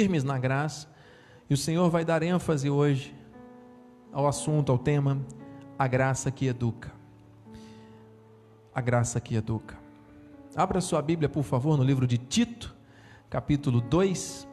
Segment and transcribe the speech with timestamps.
[0.00, 0.88] firmes na graça,
[1.50, 3.14] e o Senhor vai dar ênfase hoje
[4.10, 5.20] ao assunto, ao tema,
[5.78, 6.90] a graça que educa.
[8.74, 9.76] A graça que educa.
[10.56, 12.74] Abra sua Bíblia, por favor, no livro de Tito,
[13.28, 14.48] capítulo 2.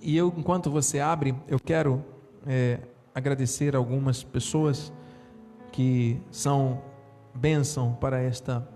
[0.00, 2.04] E eu, enquanto você abre, eu quero
[2.44, 2.80] é,
[3.14, 4.92] agradecer algumas pessoas
[5.70, 6.82] que são
[7.32, 8.68] bênção para esta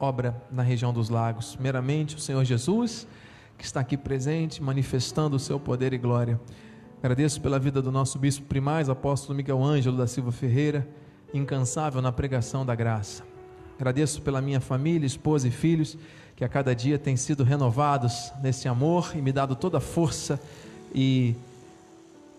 [0.00, 1.56] obra na região dos lagos.
[1.56, 3.06] Primeiramente, o Senhor Jesus,
[3.62, 6.40] que está aqui presente, manifestando o seu poder e glória.
[7.00, 10.84] Agradeço pela vida do nosso bispo primaz, apóstolo Miguel Ângelo da Silva Ferreira,
[11.32, 13.22] incansável na pregação da graça.
[13.76, 15.96] Agradeço pela minha família, esposa e filhos,
[16.34, 20.40] que a cada dia têm sido renovados nesse amor e me dado toda a força
[20.92, 21.36] e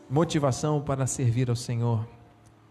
[0.09, 2.05] motivação para servir ao Senhor.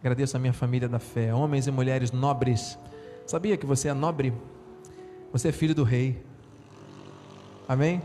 [0.00, 2.78] Agradeço a minha família da fé, homens e mulheres nobres.
[3.26, 4.30] Sabia que você é nobre?
[5.32, 6.22] Você é filho do rei.
[7.66, 8.02] Amém?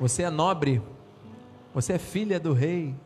[0.00, 0.82] Você é nobre.
[1.74, 2.96] Você é filha do rei.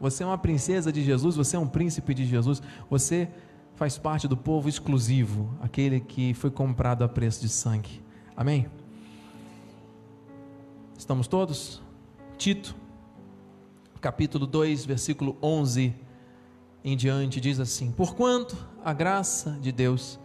[0.00, 2.60] Você é uma princesa de Jesus, você é um príncipe de Jesus.
[2.90, 3.28] Você
[3.74, 8.02] faz parte do povo exclusivo, aquele que foi comprado a preço de sangue.
[8.36, 8.68] Amém?
[10.96, 11.80] Estamos todos?
[12.36, 12.74] Tito,
[14.00, 15.94] capítulo 2, versículo 11
[16.84, 20.18] em diante, diz assim: Porquanto a graça de Deus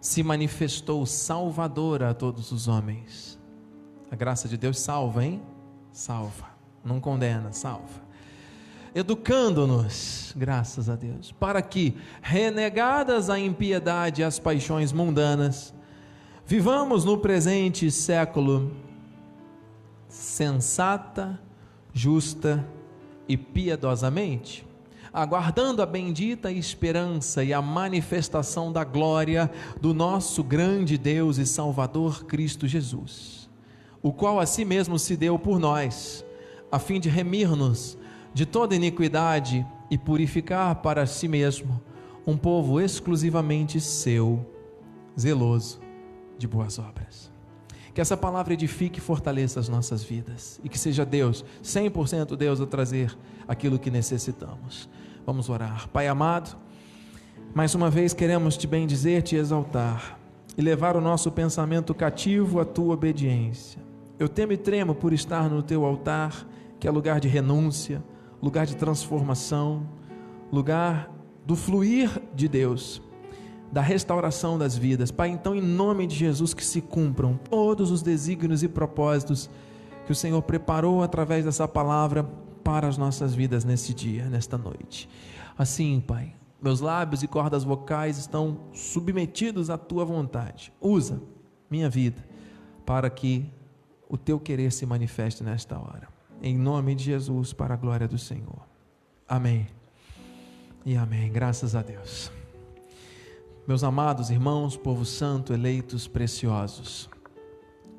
[0.00, 3.39] se manifestou salvadora a todos os homens.
[4.10, 5.40] A graça de Deus salva, hein?
[5.92, 6.46] Salva,
[6.84, 8.10] não condena, salva.
[8.92, 15.72] Educando-nos, graças a Deus, para que, renegadas a impiedade e as paixões mundanas,
[16.44, 18.72] vivamos no presente século
[20.08, 21.40] sensata,
[21.92, 22.66] justa
[23.28, 24.66] e piedosamente,
[25.12, 29.48] aguardando a bendita esperança e a manifestação da glória
[29.80, 33.39] do nosso grande Deus e Salvador Cristo Jesus,
[34.02, 36.24] o qual a si mesmo se deu por nós,
[36.70, 37.98] a fim de remir-nos
[38.32, 41.80] de toda iniquidade e purificar para si mesmo
[42.26, 44.46] um povo exclusivamente seu,
[45.18, 45.80] zeloso
[46.38, 47.30] de boas obras.
[47.92, 52.60] Que essa palavra edifique e fortaleça as nossas vidas e que seja Deus, 100% Deus,
[52.60, 53.16] a trazer
[53.48, 54.88] aquilo que necessitamos.
[55.26, 55.88] Vamos orar.
[55.88, 56.56] Pai amado,
[57.52, 60.18] mais uma vez queremos te bendizer, te exaltar
[60.56, 63.89] e levar o nosso pensamento cativo à tua obediência.
[64.20, 66.46] Eu temo e tremo por estar no teu altar,
[66.78, 68.04] que é lugar de renúncia,
[68.42, 69.88] lugar de transformação,
[70.52, 71.10] lugar
[71.46, 73.00] do fluir de Deus,
[73.72, 75.10] da restauração das vidas.
[75.10, 79.48] Pai, então, em nome de Jesus, que se cumpram todos os desígnios e propósitos
[80.04, 82.22] que o Senhor preparou através dessa palavra
[82.62, 85.08] para as nossas vidas nesse dia, nesta noite.
[85.56, 90.74] Assim, Pai, meus lábios e cordas vocais estão submetidos à tua vontade.
[90.78, 91.22] Usa
[91.70, 92.22] minha vida
[92.84, 93.50] para que
[94.10, 98.18] o teu querer se manifeste nesta hora em nome de Jesus, para a glória do
[98.18, 98.66] Senhor.
[99.28, 99.68] Amém.
[100.84, 101.30] E amém.
[101.30, 102.30] Graças a Deus.
[103.66, 107.08] Meus amados irmãos, povo santo, eleitos preciosos.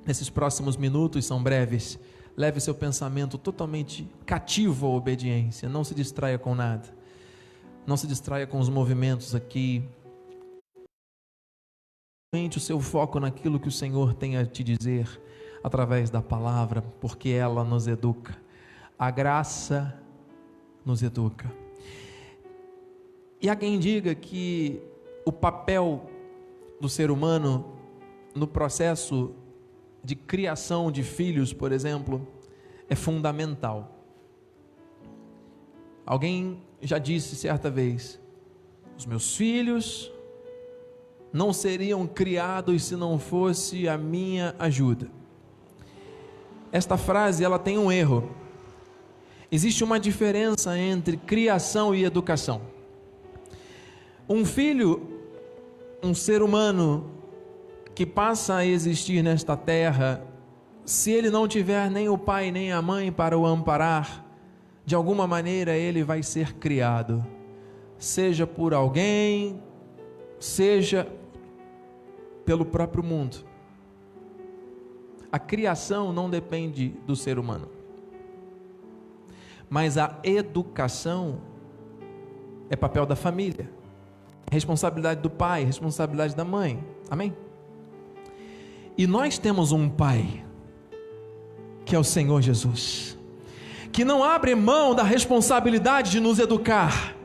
[0.05, 1.99] Nesses próximos minutos são breves.
[2.35, 5.69] Leve seu pensamento totalmente cativo à obediência.
[5.69, 6.89] Não se distraia com nada.
[7.85, 9.87] Não se distraia com os movimentos aqui.
[12.33, 15.21] Mente o seu foco naquilo que o Senhor tem a te dizer
[15.63, 18.37] através da palavra, porque ela nos educa.
[18.97, 19.97] A graça
[20.85, 21.51] nos educa.
[23.41, 24.81] E quem diga que
[25.25, 26.09] o papel
[26.79, 27.65] do ser humano
[28.35, 29.33] no processo
[30.03, 32.27] de criação de filhos, por exemplo,
[32.89, 33.97] é fundamental.
[36.05, 38.19] Alguém já disse certa vez:
[38.97, 40.11] os meus filhos
[41.31, 45.20] não seriam criados se não fosse a minha ajuda
[46.71, 48.31] esta frase ela tem um erro.
[49.51, 52.61] Existe uma diferença entre criação e educação.
[54.29, 55.01] Um filho,
[56.01, 57.11] um ser humano
[57.93, 60.25] que passa a existir nesta terra,
[60.85, 64.25] se ele não tiver nem o pai nem a mãe para o amparar,
[64.85, 67.25] de alguma maneira ele vai ser criado,
[67.97, 69.61] seja por alguém,
[70.39, 71.07] seja
[72.45, 73.50] pelo próprio mundo.
[75.31, 77.69] A criação não depende do ser humano.
[79.69, 81.39] Mas a educação
[82.69, 83.71] é papel da família,
[84.51, 86.83] responsabilidade do pai, responsabilidade da mãe.
[87.09, 87.35] Amém?
[88.97, 90.43] E nós temos um pai,
[91.85, 93.17] que é o Senhor Jesus,
[93.91, 97.15] que não abre mão da responsabilidade de nos educar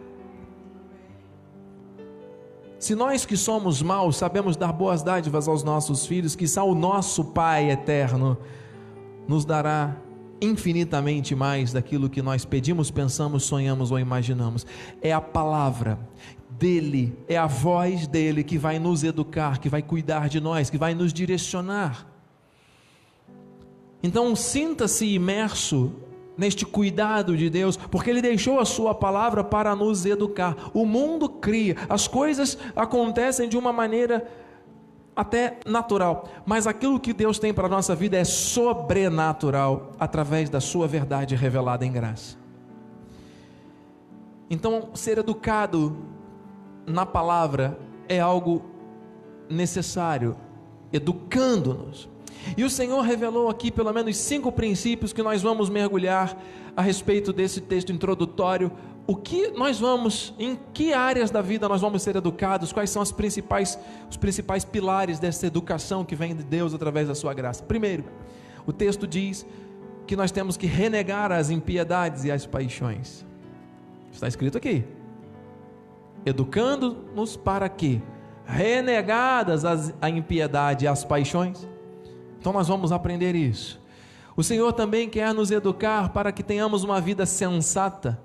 [2.78, 7.25] se nós que somos maus sabemos dar boas dádivas aos nossos filhos, quizá o nosso
[7.25, 8.37] Pai eterno
[9.26, 9.96] nos dará
[10.40, 14.67] infinitamente mais daquilo que nós pedimos, pensamos, sonhamos ou imaginamos.
[15.00, 15.99] É a palavra
[16.50, 20.79] dele, é a voz dele que vai nos educar, que vai cuidar de nós, que
[20.79, 22.06] vai nos direcionar.
[24.02, 25.93] Então, sinta-se imerso
[26.37, 30.56] neste cuidado de Deus, porque Ele deixou a Sua palavra para nos educar.
[30.75, 34.27] O mundo cria, as coisas acontecem de uma maneira
[35.15, 40.61] até natural, mas aquilo que Deus tem para a nossa vida é sobrenatural através da
[40.61, 42.37] Sua verdade revelada em graça.
[44.50, 45.97] Então, ser educado
[46.87, 47.79] na palavra
[48.09, 48.62] é algo
[49.49, 50.37] necessário,
[50.93, 52.09] educando-nos.
[52.56, 56.37] E o Senhor revelou aqui pelo menos cinco princípios que nós vamos mergulhar
[56.77, 58.71] a respeito desse texto introdutório.
[59.06, 62.73] O que nós vamos, em que áreas da vida nós vamos ser educados?
[62.73, 63.79] Quais são as principais,
[64.11, 67.62] os principais pilares dessa educação que vem de Deus através da sua graça?
[67.62, 68.05] Primeiro,
[68.67, 69.47] o texto diz
[70.06, 73.25] que nós temos que renegar as impiedades e as paixões.
[74.12, 74.85] Está escrito aqui.
[76.25, 78.03] Educando-nos para que
[78.44, 81.67] renegadas as, a impiedade e as paixões,
[82.46, 83.81] então nós vamos aprender isso.
[84.37, 88.20] O Senhor também quer nos educar para que tenhamos uma vida sensata,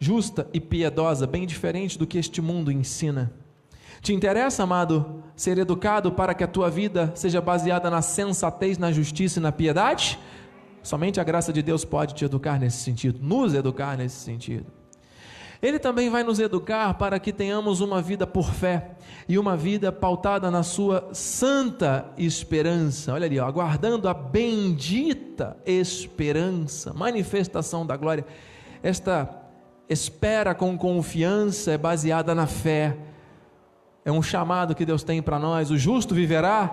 [0.00, 3.30] justa e piedosa, bem diferente do que este mundo ensina.
[4.00, 8.90] Te interessa, amado, ser educado para que a tua vida seja baseada na sensatez, na
[8.90, 10.18] justiça e na piedade?
[10.82, 14.75] Somente a graça de Deus pode te educar nesse sentido, nos educar nesse sentido.
[15.62, 18.90] Ele também vai nos educar para que tenhamos uma vida por fé
[19.28, 23.14] e uma vida pautada na sua santa esperança.
[23.14, 28.24] Olha ali, ó, aguardando a bendita esperança, manifestação da glória.
[28.82, 29.28] Esta
[29.88, 32.96] espera com confiança é baseada na fé.
[34.04, 35.70] É um chamado que Deus tem para nós.
[35.70, 36.68] O justo viverá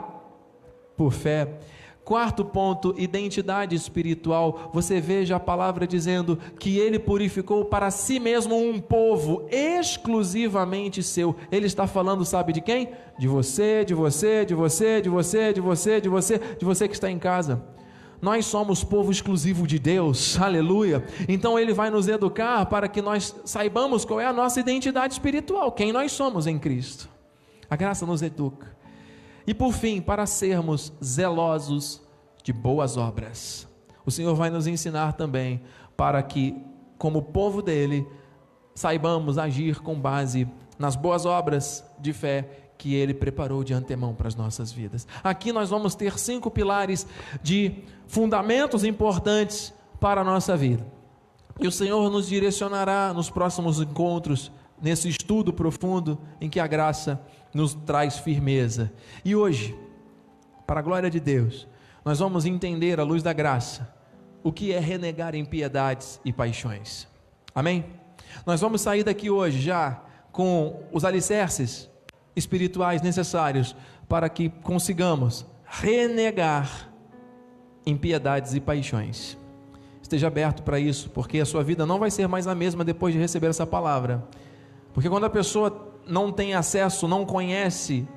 [0.95, 1.59] por fé.
[2.05, 4.71] Quarto ponto, identidade espiritual.
[4.73, 11.33] Você veja a palavra dizendo que ele purificou para si mesmo um povo exclusivamente seu.
[11.49, 12.89] Ele está falando, sabe de quem?
[13.17, 16.93] De você, de você, de você, de você, de você, de você, de você que
[16.93, 17.63] está em casa.
[18.21, 21.05] Nós somos povo exclusivo de Deus, aleluia.
[21.27, 25.71] Então Ele vai nos educar para que nós saibamos qual é a nossa identidade espiritual,
[25.71, 27.09] quem nós somos em Cristo.
[27.69, 28.72] A graça nos educa.
[29.45, 32.01] E por fim, para sermos zelosos
[32.43, 33.67] de boas obras.
[34.05, 35.61] O Senhor vai nos ensinar também
[35.95, 36.55] para que,
[36.97, 38.07] como povo dele,
[38.75, 40.47] saibamos agir com base
[40.77, 45.07] nas boas obras de fé que ele preparou de antemão para as nossas vidas.
[45.23, 47.07] Aqui nós vamos ter cinco pilares
[47.41, 50.85] de fundamentos importantes para a nossa vida.
[51.59, 54.51] E o Senhor nos direcionará nos próximos encontros,
[54.81, 57.21] nesse estudo profundo em que a graça
[57.53, 58.91] nos traz firmeza.
[59.23, 59.77] E hoje,
[60.65, 61.67] para a glória de Deus,
[62.03, 63.93] nós vamos entender à luz da graça
[64.43, 67.07] o que é renegar impiedades e paixões.
[67.55, 67.85] Amém?
[68.45, 71.89] Nós vamos sair daqui hoje já com os alicerces
[72.35, 73.75] espirituais necessários
[74.09, 76.89] para que consigamos renegar
[77.85, 79.37] impiedades e paixões.
[80.01, 83.13] Esteja aberto para isso, porque a sua vida não vai ser mais a mesma depois
[83.13, 84.27] de receber essa palavra.
[84.93, 88.07] Porque quando a pessoa não tem acesso, não conhece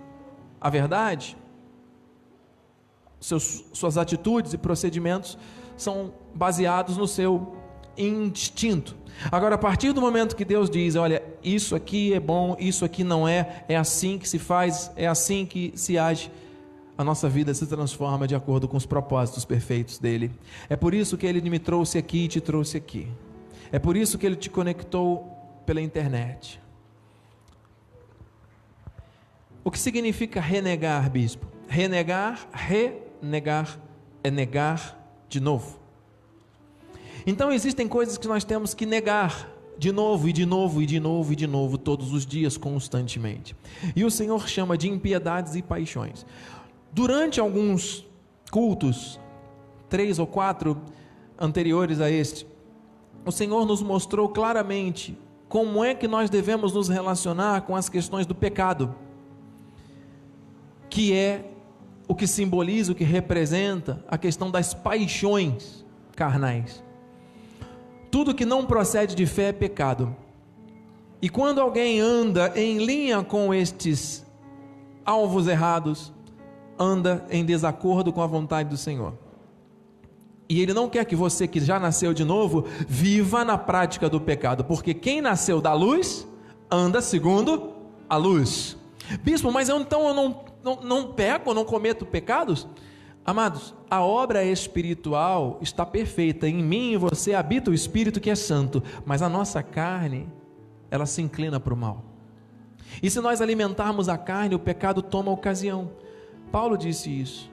[0.61, 1.37] a verdade,
[3.21, 5.39] seus, suas atitudes e procedimentos
[5.77, 7.57] são baseados no seu
[7.97, 8.97] instinto.
[9.31, 13.03] Agora, a partir do momento que Deus diz: olha, isso aqui é bom, isso aqui
[13.03, 16.31] não é, é assim que se faz, é assim que se age,
[16.97, 20.31] a nossa vida se transforma de acordo com os propósitos perfeitos dele.
[20.69, 23.09] É por isso que ele me trouxe aqui e te trouxe aqui.
[23.73, 25.31] É por isso que ele te conectou
[25.65, 26.61] pela internet.
[29.67, 31.45] O que significa renegar, bispo?
[31.67, 33.81] Renegar, renegar
[34.23, 34.97] é negar
[35.29, 35.81] de novo.
[37.27, 41.01] Então existem coisas que nós temos que negar de novo e de novo e de
[41.01, 43.57] novo e de novo todos os dias constantemente.
[43.97, 46.25] E o Senhor chama de impiedades e paixões.
[46.93, 48.07] Durante alguns
[48.53, 49.19] cultos,
[49.89, 50.81] três ou quatro
[51.37, 52.47] anteriores a este,
[53.25, 55.19] o Senhor nos mostrou claramente
[55.49, 58.95] como é que nós devemos nos relacionar com as questões do pecado
[60.97, 61.45] que é
[62.09, 65.85] o que simboliza, o que representa a questão das paixões
[66.15, 66.83] carnais.
[68.11, 70.17] Tudo que não procede de fé é pecado.
[71.21, 74.25] E quando alguém anda em linha com estes
[75.05, 76.15] alvos errados,
[76.79, 79.13] anda em desacordo com a vontade do Senhor.
[80.49, 84.19] E Ele não quer que você que já nasceu de novo viva na prática do
[84.19, 86.27] pecado, porque quem nasceu da luz
[86.71, 87.75] anda segundo
[88.09, 88.79] a luz.
[89.23, 92.67] Bispo, mas eu, então eu não não, não peco, não cometo pecados?
[93.25, 96.49] Amados, a obra espiritual está perfeita.
[96.49, 100.29] Em mim e você habita o Espírito que é santo, mas a nossa carne,
[100.91, 102.05] ela se inclina para o mal.
[103.01, 105.93] E se nós alimentarmos a carne, o pecado toma ocasião.
[106.51, 107.51] Paulo disse isso.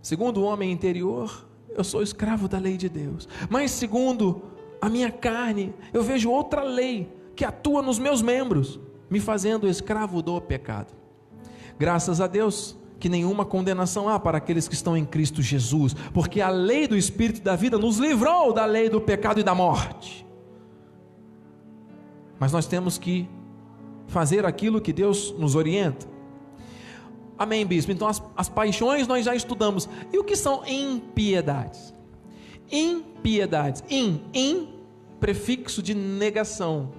[0.00, 3.28] Segundo o homem interior, eu sou escravo da lei de Deus.
[3.50, 4.42] Mas segundo
[4.80, 8.78] a minha carne, eu vejo outra lei que atua nos meus membros,
[9.10, 11.05] me fazendo escravo do pecado.
[11.78, 16.40] Graças a Deus que nenhuma condenação há para aqueles que estão em Cristo Jesus, porque
[16.40, 20.26] a lei do Espírito da vida nos livrou da lei do pecado e da morte.
[22.38, 23.28] Mas nós temos que
[24.06, 26.06] fazer aquilo que Deus nos orienta.
[27.38, 27.92] Amém, bispo?
[27.92, 29.88] Então, as, as paixões nós já estudamos.
[30.12, 31.94] E o que são impiedades?
[32.70, 33.84] Impiedades.
[33.90, 34.68] In, in,
[35.20, 36.92] prefixo de negação.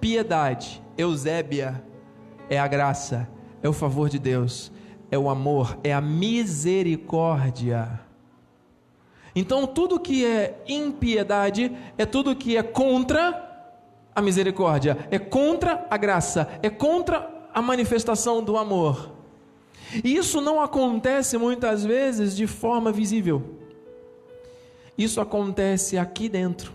[0.00, 1.84] Piedade, Eusébia,
[2.48, 3.28] é a graça,
[3.62, 4.72] é o favor de Deus,
[5.10, 8.00] é o amor, é a misericórdia.
[9.34, 13.50] Então, tudo que é impiedade é tudo que é contra
[14.14, 19.10] a misericórdia, é contra a graça, é contra a manifestação do amor.
[20.04, 23.42] E isso não acontece muitas vezes de forma visível.
[24.96, 26.72] Isso acontece aqui dentro.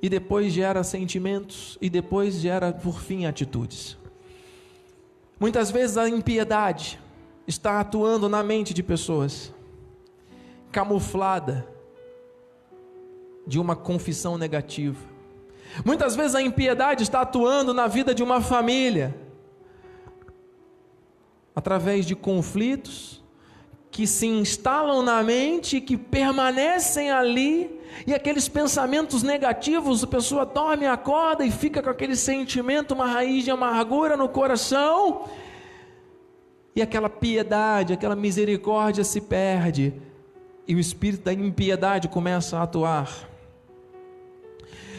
[0.00, 3.96] E depois gera sentimentos, e depois gera, por fim, atitudes.
[5.42, 7.00] Muitas vezes a impiedade
[7.48, 9.52] está atuando na mente de pessoas,
[10.70, 11.66] camuflada
[13.44, 15.04] de uma confissão negativa.
[15.84, 19.16] Muitas vezes a impiedade está atuando na vida de uma família,
[21.56, 23.20] através de conflitos
[23.92, 30.86] que se instalam na mente, que permanecem ali, e aqueles pensamentos negativos, a pessoa dorme,
[30.86, 35.28] acorda e fica com aquele sentimento, uma raiz de amargura no coração,
[36.74, 39.92] e aquela piedade, aquela misericórdia se perde,
[40.66, 43.31] e o espírito da impiedade começa a atuar.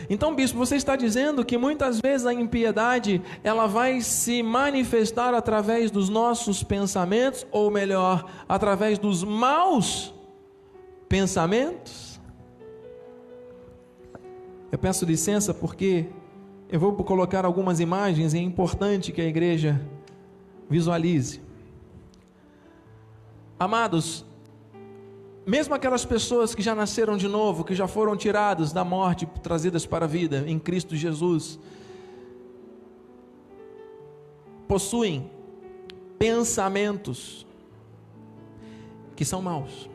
[0.09, 5.89] Então, bispo, você está dizendo que muitas vezes a impiedade ela vai se manifestar através
[5.91, 10.13] dos nossos pensamentos, ou melhor, através dos maus
[11.07, 12.19] pensamentos?
[14.71, 16.07] Eu peço licença porque
[16.69, 19.79] eu vou colocar algumas imagens e é importante que a igreja
[20.69, 21.39] visualize.
[23.59, 24.25] Amados,
[25.45, 29.85] mesmo aquelas pessoas que já nasceram de novo, que já foram tiradas da morte, trazidas
[29.85, 31.59] para a vida em Cristo Jesus,
[34.67, 35.29] possuem
[36.17, 37.45] pensamentos
[39.15, 39.89] que são maus.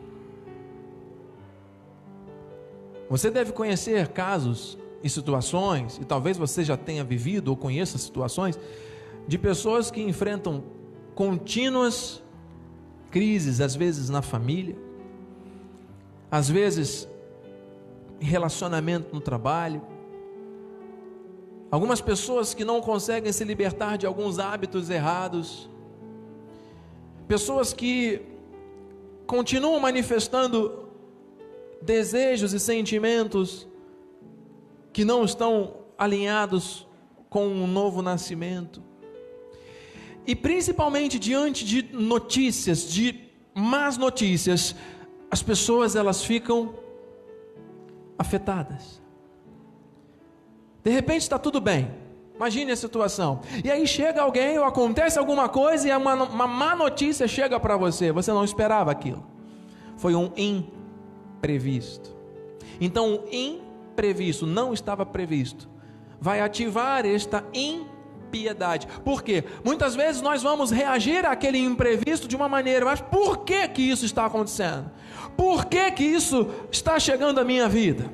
[3.08, 8.58] Você deve conhecer casos e situações, e talvez você já tenha vivido ou conheça situações,
[9.26, 10.62] de pessoas que enfrentam
[11.14, 12.22] contínuas
[13.10, 14.76] crises, às vezes na família,
[16.30, 17.08] às vezes
[18.20, 19.82] relacionamento no trabalho.
[21.70, 25.68] Algumas pessoas que não conseguem se libertar de alguns hábitos errados.
[27.26, 28.22] Pessoas que
[29.26, 30.88] continuam manifestando
[31.82, 33.68] desejos e sentimentos
[34.92, 36.86] que não estão alinhados
[37.28, 38.82] com um novo nascimento.
[40.26, 44.74] E principalmente diante de notícias, de más notícias,
[45.30, 46.74] as pessoas elas ficam
[48.18, 49.00] afetadas.
[50.82, 51.90] De repente está tudo bem.
[52.34, 53.40] Imagine a situação.
[53.64, 57.76] E aí chega alguém ou acontece alguma coisa e uma, uma má notícia chega para
[57.76, 58.12] você.
[58.12, 59.24] Você não esperava aquilo.
[59.96, 62.16] Foi um imprevisto.
[62.80, 65.68] Então, o imprevisto não estava previsto.
[66.20, 67.97] Vai ativar esta imprevisto
[68.30, 68.86] piedade.
[69.04, 69.44] Por quê?
[69.64, 74.04] Muitas vezes nós vamos reagir àquele imprevisto de uma maneira, mas por que que isso
[74.04, 74.90] está acontecendo?
[75.36, 78.10] Por que que isso está chegando à minha vida?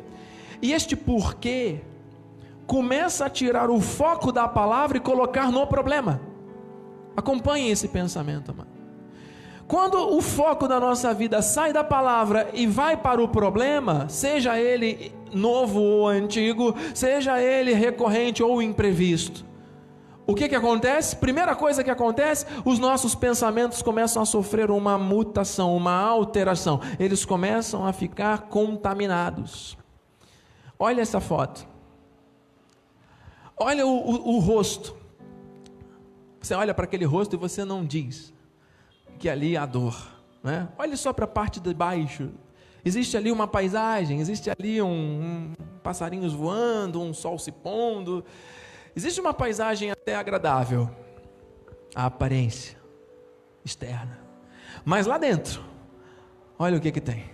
[0.60, 1.80] E este porquê
[2.66, 6.20] começa a tirar o foco da palavra e colocar no problema.
[7.16, 8.74] Acompanhe esse pensamento, amado.
[9.66, 14.60] Quando o foco da nossa vida sai da palavra e vai para o problema, seja
[14.60, 19.44] ele novo ou antigo, seja ele recorrente ou imprevisto,
[20.26, 21.16] o que que acontece?
[21.16, 26.80] Primeira coisa que acontece, os nossos pensamentos começam a sofrer uma mutação, uma alteração.
[26.98, 29.76] Eles começam a ficar contaminados.
[30.78, 31.66] Olha essa foto.
[33.56, 34.96] Olha o, o, o rosto.
[36.40, 38.32] Você olha para aquele rosto e você não diz
[39.18, 39.94] que ali há dor.
[40.42, 40.68] Né?
[40.78, 42.30] Olhe só para a parte de baixo.
[42.82, 45.52] Existe ali uma paisagem, existe ali um, um
[45.82, 48.24] passarinhos voando, um sol se pondo
[48.96, 50.88] Existe uma paisagem até agradável,
[51.94, 52.78] a aparência
[53.64, 54.20] externa.
[54.84, 55.64] Mas lá dentro,
[56.58, 57.24] olha o que que tem: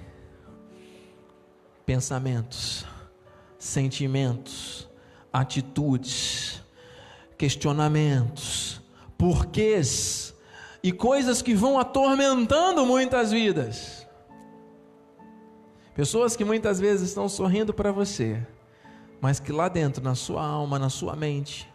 [1.84, 2.86] pensamentos,
[3.58, 4.88] sentimentos,
[5.32, 6.62] atitudes,
[7.36, 8.80] questionamentos,
[9.18, 10.34] porquês
[10.82, 14.06] e coisas que vão atormentando muitas vidas.
[15.94, 18.46] Pessoas que muitas vezes estão sorrindo para você,
[19.20, 21.68] mas que lá dentro, na sua alma, na sua mente,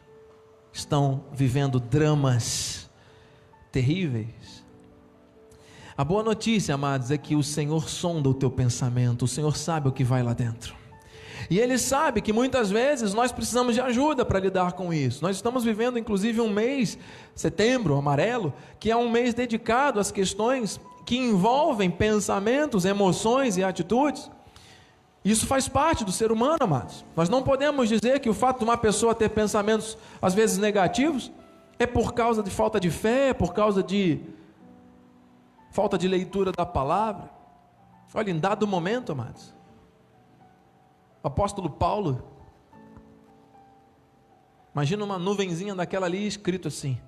[0.73, 2.89] estão vivendo dramas
[3.71, 4.65] terríveis.
[5.97, 9.87] A boa notícia, amados, é que o Senhor sonda o teu pensamento, o Senhor sabe
[9.87, 10.75] o que vai lá dentro.
[11.49, 15.23] E Ele sabe que muitas vezes nós precisamos de ajuda para lidar com isso.
[15.23, 16.97] Nós estamos vivendo, inclusive, um mês,
[17.35, 24.29] setembro amarelo, que é um mês dedicado às questões que envolvem pensamentos, emoções e atitudes.
[25.25, 27.03] Isso faz parte do ser humano, amados.
[27.15, 31.31] Nós não podemos dizer que o fato de uma pessoa ter pensamentos, às vezes negativos,
[31.79, 34.21] é por causa de falta de fé, é por causa de
[35.71, 37.31] falta de leitura da palavra.
[38.13, 39.53] Olha, em dado momento, amados,
[41.23, 42.23] o apóstolo Paulo,
[44.73, 46.99] imagina uma nuvenzinha daquela ali escrito assim: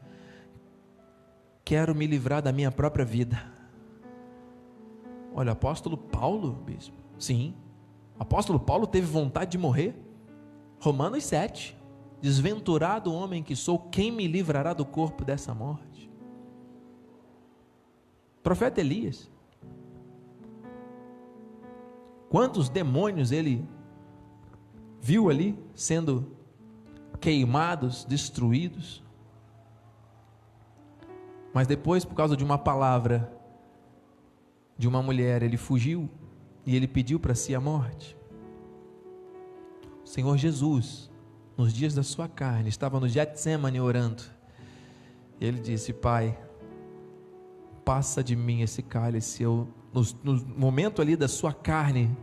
[1.64, 3.40] Quero me livrar da minha própria vida.
[5.36, 7.54] Olha, apóstolo Paulo, bispo, sim,
[8.20, 9.96] apóstolo Paulo teve vontade de morrer.
[10.80, 11.78] Romanos 7.
[12.22, 16.10] Desventurado homem que sou, quem me livrará do corpo dessa morte?
[18.42, 19.30] Profeta Elias.
[22.30, 23.66] Quantos demônios ele
[25.00, 26.36] viu ali sendo
[27.20, 29.04] queimados, destruídos.
[31.54, 33.32] Mas depois, por causa de uma palavra
[34.78, 36.10] de uma mulher, ele fugiu
[36.68, 38.18] e ele pediu para si a morte.
[40.04, 41.10] O Senhor Jesus,
[41.56, 44.22] nos dias da sua carne, estava no Getsemane orando.
[45.40, 46.38] E ele disse: Pai,
[47.86, 49.44] passa de mim esse cálice.
[49.44, 52.16] Eu, no, no momento ali da sua carne,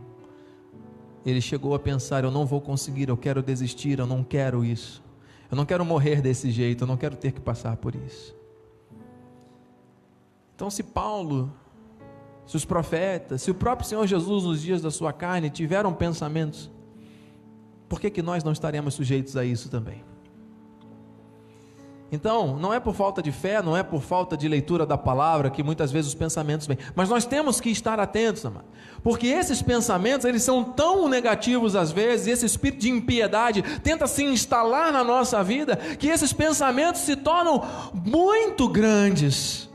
[1.25, 5.03] ele chegou a pensar: eu não vou conseguir, eu quero desistir, eu não quero isso.
[5.49, 8.35] Eu não quero morrer desse jeito, eu não quero ter que passar por isso.
[10.53, 11.51] Então, se Paulo,
[12.45, 16.69] se os profetas, se o próprio Senhor Jesus nos dias da sua carne tiveram pensamentos,
[17.89, 20.03] por que, que nós não estaremos sujeitos a isso também?
[22.11, 25.49] Então, não é por falta de fé, não é por falta de leitura da palavra
[25.49, 28.67] que muitas vezes os pensamentos vêm, mas nós temos que estar atentos, amado,
[29.03, 34.23] porque esses pensamentos, eles são tão negativos às vezes, esse espírito de impiedade tenta se
[34.23, 39.69] instalar na nossa vida, que esses pensamentos se tornam muito grandes.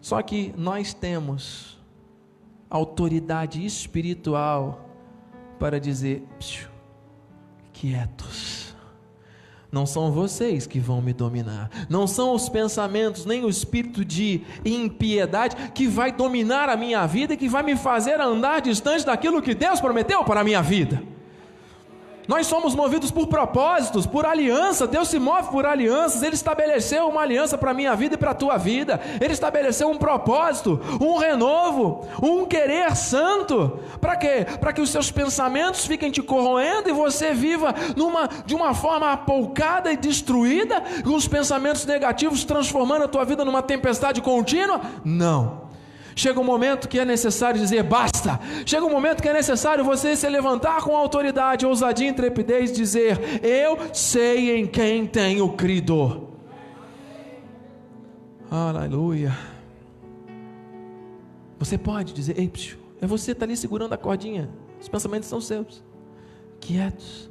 [0.00, 1.73] Só que nós temos
[2.76, 4.88] autoridade espiritual
[5.58, 6.24] para dizer,
[7.72, 8.64] quietos
[9.74, 11.68] não são vocês que vão me dominar.
[11.88, 17.34] Não são os pensamentos, nem o espírito de impiedade que vai dominar a minha vida
[17.34, 21.02] e que vai me fazer andar distante daquilo que Deus prometeu para a minha vida.
[22.26, 24.86] Nós somos movidos por propósitos, por aliança.
[24.86, 26.22] Deus se move por alianças.
[26.22, 29.00] Ele estabeleceu uma aliança para a minha vida e para a tua vida.
[29.20, 33.78] Ele estabeleceu um propósito, um renovo, um querer santo.
[34.00, 34.46] Para quê?
[34.60, 39.12] Para que os seus pensamentos fiquem te corroendo e você viva numa, de uma forma
[39.12, 44.80] apoucada e destruída, com os pensamentos negativos transformando a tua vida numa tempestade contínua?
[45.04, 45.63] Não.
[46.16, 48.38] Chega um momento que é necessário dizer basta.
[48.64, 52.74] Chega um momento que é necessário você se levantar com autoridade, ousadia e intrepidez e
[52.74, 56.28] dizer: Eu sei em quem tenho crido.
[58.50, 59.36] Aleluia.
[61.58, 64.48] Você pode dizer: Ei, psiu, é você que está ali segurando a cordinha.
[64.80, 65.82] Os pensamentos são seus.
[66.60, 67.30] Quietos.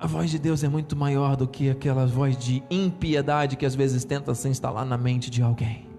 [0.00, 3.74] A voz de Deus é muito maior do que aquela voz de impiedade que às
[3.74, 5.91] vezes tenta se instalar na mente de alguém.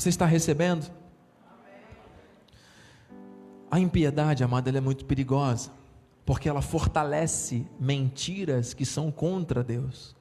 [0.00, 0.90] Você está recebendo?
[3.70, 5.70] A impiedade, amada, ela é muito perigosa,
[6.24, 10.16] porque ela fortalece mentiras que são contra Deus.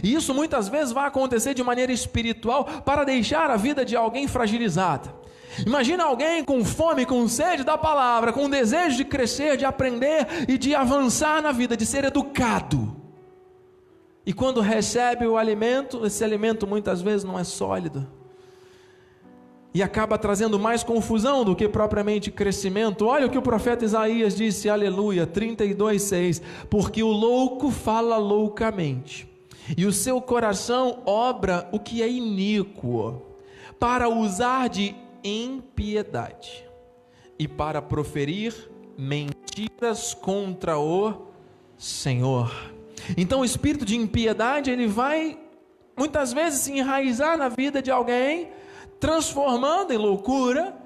[0.00, 4.28] E isso muitas vezes vai acontecer de maneira espiritual para deixar a vida de alguém
[4.28, 5.12] fragilizada.
[5.66, 10.56] Imagina alguém com fome, com sede da palavra, com desejo de crescer, de aprender e
[10.56, 12.96] de avançar na vida, de ser educado.
[14.24, 18.17] E quando recebe o alimento, esse alimento muitas vezes não é sólido
[19.74, 23.06] e acaba trazendo mais confusão do que propriamente crescimento.
[23.06, 29.28] Olha o que o profeta Isaías disse, aleluia, 32:6, porque o louco fala loucamente,
[29.76, 33.22] e o seu coração obra o que é iníquo,
[33.78, 36.64] para usar de impiedade
[37.38, 41.28] e para proferir mentiras contra o
[41.76, 42.50] Senhor.
[43.16, 45.38] Então o espírito de impiedade, ele vai
[45.96, 48.48] muitas vezes se enraizar na vida de alguém,
[48.98, 50.76] transformando em loucura,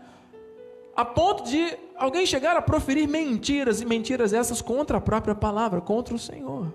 [0.94, 5.80] a ponto de alguém chegar a proferir mentiras, e mentiras essas contra a própria palavra,
[5.80, 6.72] contra o Senhor,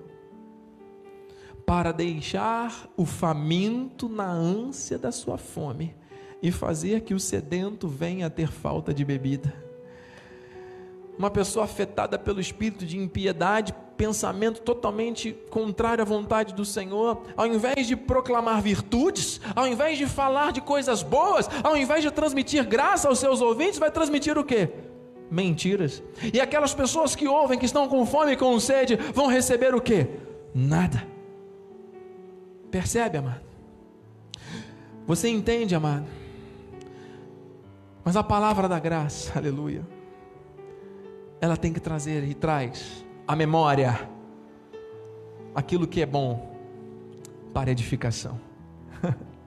[1.65, 5.93] para deixar o faminto na ânsia da sua fome
[6.41, 9.66] e fazer que o sedento venha a ter falta de bebida
[11.17, 17.47] uma pessoa afetada pelo espírito de impiedade, pensamento totalmente contrário à vontade do Senhor, ao
[17.47, 22.63] invés de proclamar virtudes, ao invés de falar de coisas boas, ao invés de transmitir
[22.65, 24.69] graça aos seus ouvintes, vai transmitir o quê?
[25.29, 26.03] Mentiras.
[26.31, 29.81] E aquelas pessoas que ouvem, que estão com fome e com sede, vão receber o
[29.81, 30.07] quê?
[30.53, 31.05] Nada.
[32.69, 33.41] Percebe, amado?
[35.07, 36.05] Você entende, amado?
[38.05, 39.96] Mas a palavra da graça, aleluia
[41.39, 44.09] ela tem que trazer e traz a memória
[45.53, 46.55] aquilo que é bom
[47.53, 48.39] para edificação.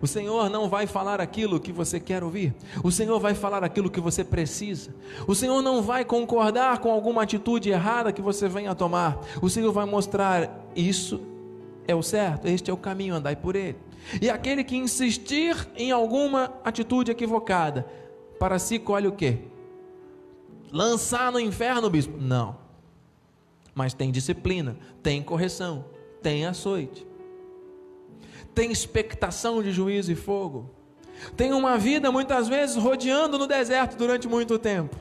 [0.00, 2.54] O Senhor não vai falar aquilo que você quer ouvir.
[2.84, 4.94] O Senhor vai falar aquilo que você precisa.
[5.26, 9.18] O Senhor não vai concordar com alguma atitude errada que você venha a tomar.
[9.42, 11.20] O Senhor vai mostrar isso
[11.86, 13.78] é o certo, este é o caminho, andai por ele.
[14.20, 17.86] E aquele que insistir em alguma atitude equivocada,
[18.38, 19.38] para si colhe o quê?
[20.72, 22.16] Lançar no inferno, bispo.
[22.18, 22.56] Não.
[23.74, 25.84] Mas tem disciplina, tem correção,
[26.20, 27.06] tem açoite,
[28.52, 30.68] tem expectação de juízo e fogo,
[31.36, 34.96] tem uma vida muitas vezes rodeando no deserto durante muito tempo.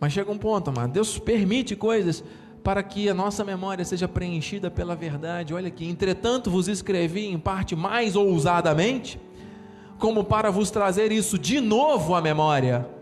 [0.00, 2.24] Mas chega um ponto, amado, Deus permite coisas
[2.62, 5.52] para que a nossa memória seja preenchida pela verdade.
[5.52, 9.20] Olha aqui, entretanto vos escrevi em parte mais ousadamente,
[9.98, 12.95] como para vos trazer isso de novo à memória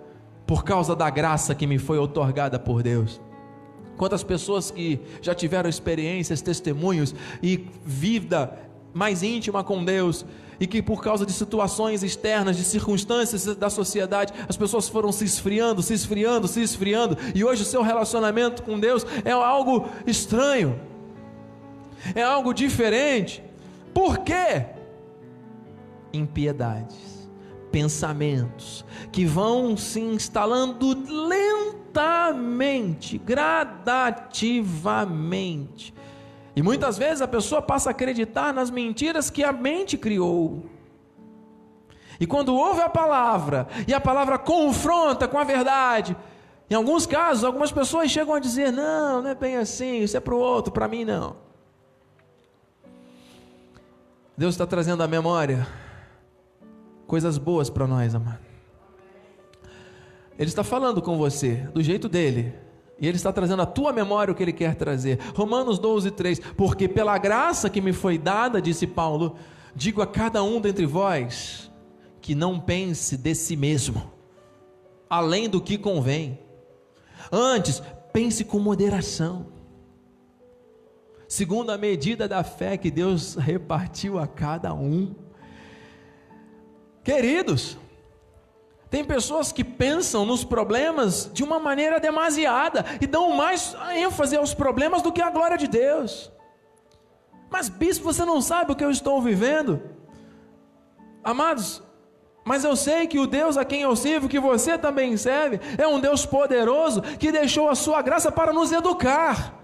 [0.54, 3.20] por causa da graça que me foi otorgada por Deus.
[3.96, 7.12] Quantas pessoas que já tiveram experiências, testemunhos
[7.42, 8.56] e vida
[8.92, 10.24] mais íntima com Deus,
[10.60, 15.24] e que por causa de situações externas, de circunstâncias da sociedade, as pessoas foram se
[15.24, 20.80] esfriando, se esfriando, se esfriando, e hoje o seu relacionamento com Deus é algo estranho,
[22.14, 23.42] é algo diferente.
[23.92, 24.66] Por quê?
[26.12, 27.13] Impiedades
[27.74, 35.92] pensamentos que vão se instalando lentamente, gradativamente.
[36.54, 40.66] E muitas vezes a pessoa passa a acreditar nas mentiras que a mente criou.
[42.20, 46.16] E quando ouve a palavra, e a palavra confronta com a verdade,
[46.70, 50.20] em alguns casos, algumas pessoas chegam a dizer: não, não é bem assim, isso é
[50.20, 51.34] para o outro, para mim não.
[54.38, 55.66] Deus está trazendo a memória
[57.14, 58.40] coisas boas para nós, amado.
[60.36, 62.52] Ele está falando com você do jeito dele.
[62.98, 65.20] E ele está trazendo à tua memória o que ele quer trazer.
[65.32, 66.40] Romanos 12, 3.
[66.56, 69.36] Porque pela graça que me foi dada, disse Paulo,
[69.76, 71.70] digo a cada um dentre vós
[72.20, 74.10] que não pense de si mesmo,
[75.08, 76.40] além do que convém.
[77.30, 77.80] Antes,
[78.12, 79.52] pense com moderação,
[81.28, 85.14] segundo a medida da fé que Deus repartiu a cada um.
[87.04, 87.76] Queridos,
[88.88, 94.54] tem pessoas que pensam nos problemas de uma maneira demasiada e dão mais ênfase aos
[94.54, 96.32] problemas do que à glória de Deus.
[97.50, 99.82] Mas, bispo, você não sabe o que eu estou vivendo?
[101.22, 101.82] Amados,
[102.44, 105.86] mas eu sei que o Deus a quem eu sirvo, que você também serve, é
[105.86, 109.63] um Deus poderoso que deixou a sua graça para nos educar.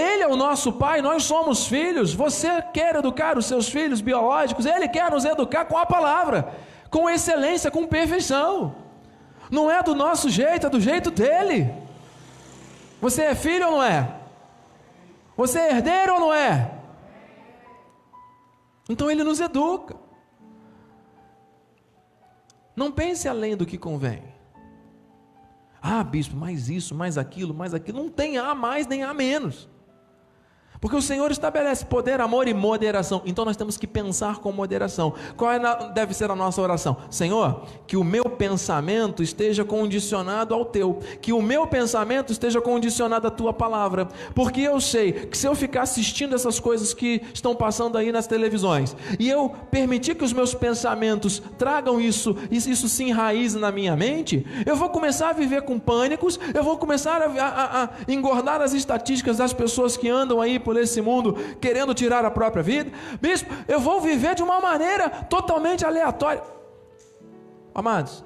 [0.00, 2.14] Ele é o nosso pai, nós somos filhos.
[2.14, 6.54] Você quer educar os seus filhos biológicos, ele quer nos educar com a palavra,
[6.90, 8.74] com excelência, com perfeição.
[9.50, 11.72] Não é do nosso jeito, é do jeito dele.
[13.00, 14.16] Você é filho ou não é?
[15.36, 16.72] Você é herdeiro ou não é?
[18.88, 19.96] Então ele nos educa.
[22.74, 24.22] Não pense além do que convém.
[25.82, 28.02] Ah, bispo, mais isso, mais aquilo, mais aquilo.
[28.02, 29.69] Não tem A mais nem A menos.
[30.80, 33.20] Porque o Senhor estabelece poder, amor e moderação.
[33.26, 35.12] Então nós temos que pensar com moderação.
[35.36, 35.60] Qual é
[35.92, 36.96] deve ser a nossa oração?
[37.10, 43.26] Senhor, que o meu pensamento esteja condicionado ao teu, que o meu pensamento esteja condicionado
[43.26, 44.08] à tua palavra.
[44.34, 48.26] Porque eu sei que se eu ficar assistindo essas coisas que estão passando aí nas
[48.26, 53.94] televisões, e eu permitir que os meus pensamentos tragam isso, isso se enraize na minha
[53.94, 58.62] mente, eu vou começar a viver com pânicos, eu vou começar a, a, a engordar
[58.62, 62.62] as estatísticas das pessoas que andam aí por por esse mundo querendo tirar a própria
[62.62, 62.92] vida.
[63.20, 66.44] Bispo, eu vou viver de uma maneira totalmente aleatória.
[67.74, 68.24] Amados,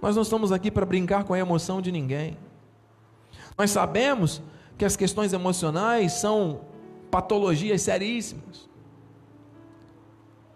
[0.00, 2.38] nós não estamos aqui para brincar com a emoção de ninguém.
[3.58, 4.40] Nós sabemos
[4.78, 6.62] que as questões emocionais são
[7.10, 8.70] patologias seríssimas.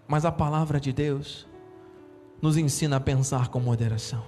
[0.08, 1.46] Mas a palavra de Deus
[2.40, 4.24] nos ensina a pensar com moderação.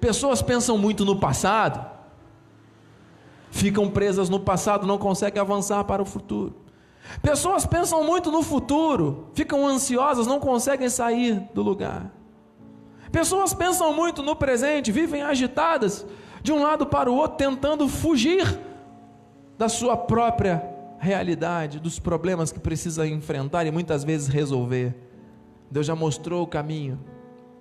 [0.00, 1.97] Pessoas pensam muito no passado,
[3.50, 6.54] ficam presas no passado, não conseguem avançar para o futuro.
[7.22, 12.12] Pessoas pensam muito no futuro, ficam ansiosas, não conseguem sair do lugar.
[13.10, 16.06] Pessoas pensam muito no presente, vivem agitadas
[16.42, 18.58] de um lado para o outro, tentando fugir
[19.56, 20.62] da sua própria
[20.98, 24.94] realidade, dos problemas que precisa enfrentar e muitas vezes resolver.
[25.70, 26.98] Deus já mostrou o caminho,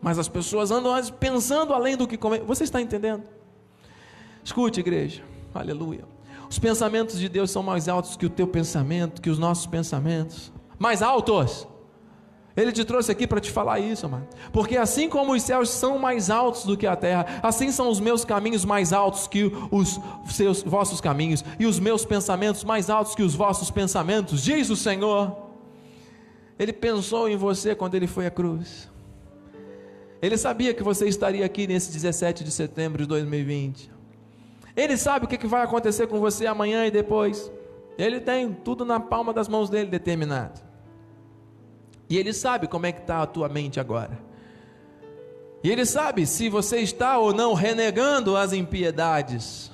[0.02, 2.42] mas as pessoas andam pensando além do que convém.
[2.42, 3.24] Você está entendendo?
[4.44, 6.06] Escute, igreja, aleluia.
[6.50, 10.52] Os pensamentos de Deus são mais altos que o teu pensamento, que os nossos pensamentos.
[10.80, 11.68] Mais altos.
[12.56, 14.28] Ele te trouxe aqui para te falar isso, amado.
[14.52, 18.00] Porque assim como os céus são mais altos do que a terra, assim são os
[18.00, 23.14] meus caminhos mais altos que os seus vossos caminhos, e os meus pensamentos mais altos
[23.14, 25.38] que os vossos pensamentos, diz o Senhor.
[26.58, 28.90] Ele pensou em você quando ele foi à cruz.
[30.20, 33.97] Ele sabia que você estaria aqui nesse 17 de setembro de 2020.
[34.78, 37.52] Ele sabe o que vai acontecer com você amanhã e depois.
[37.98, 40.62] Ele tem tudo na palma das mãos dele determinado.
[42.08, 44.20] E Ele sabe como é que está a tua mente agora.
[45.64, 49.72] E Ele sabe se você está ou não renegando as impiedades.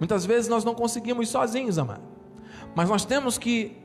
[0.00, 2.02] Muitas vezes nós não conseguimos sozinhos, amado.
[2.74, 3.76] Mas nós temos que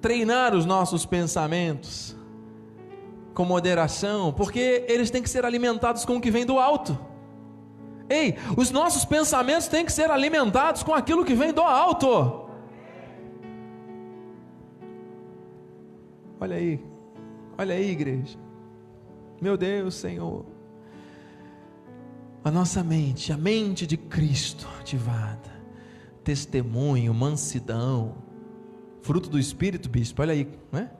[0.00, 2.16] treinar os nossos pensamentos
[3.34, 7.11] com moderação, porque eles têm que ser alimentados com o que vem do alto.
[8.12, 12.46] Ei, os nossos pensamentos têm que ser alimentados com aquilo que vem do alto.
[16.38, 16.84] Olha aí,
[17.56, 18.38] olha aí, igreja.
[19.40, 20.44] Meu Deus, Senhor.
[22.44, 25.50] A nossa mente, a mente de Cristo ativada.
[26.22, 28.16] Testemunho, mansidão,
[29.00, 30.90] fruto do Espírito, bispo, olha aí, né?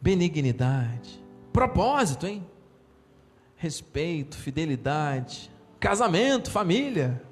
[0.00, 2.46] Benignidade, propósito, hein?
[3.56, 5.50] Respeito, fidelidade,
[5.84, 7.22] casamento, família,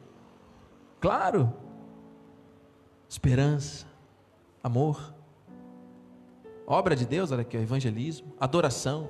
[1.00, 1.50] claro,
[3.08, 3.86] esperança,
[4.62, 5.14] amor.
[6.66, 9.08] Obra de Deus, olha aqui, evangelismo, adoração,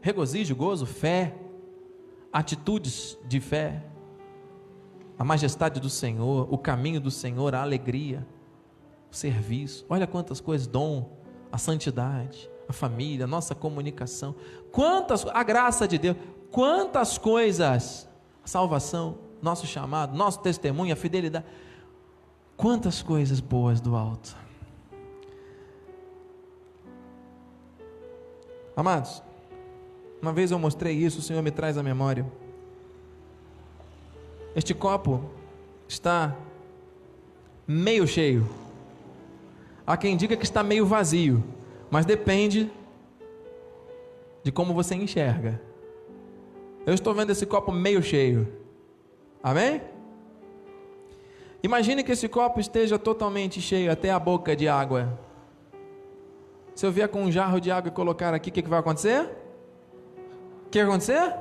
[0.00, 1.32] regozijo, gozo, fé,
[2.32, 3.84] atitudes de fé,
[5.16, 8.26] a majestade do Senhor, o caminho do Senhor, a alegria,
[9.12, 9.86] o serviço.
[9.88, 11.20] Olha quantas coisas, dom,
[11.52, 14.34] a santidade, a família, a nossa comunicação.
[14.72, 16.16] Quantas, a graça de Deus,
[16.50, 18.10] quantas coisas,
[18.44, 21.44] salvação, nosso chamado, nosso testemunho, a fidelidade.
[22.56, 24.36] Quantas coisas boas do alto.
[28.76, 29.22] Amados,
[30.20, 32.24] uma vez eu mostrei isso, o Senhor me traz à memória.
[34.54, 35.30] Este copo
[35.88, 36.36] está
[37.66, 38.48] meio cheio.
[39.86, 41.42] Há quem diga que está meio vazio,
[41.90, 42.70] mas depende
[44.42, 45.60] de como você enxerga.
[46.84, 48.52] Eu estou vendo esse copo meio cheio.
[49.42, 49.80] Amém?
[51.62, 55.16] Imagine que esse copo esteja totalmente cheio até a boca de água.
[56.74, 58.80] Se eu vier com um jarro de água e colocar aqui, o que, que vai
[58.80, 59.30] acontecer?
[60.66, 61.34] O que vai acontecer?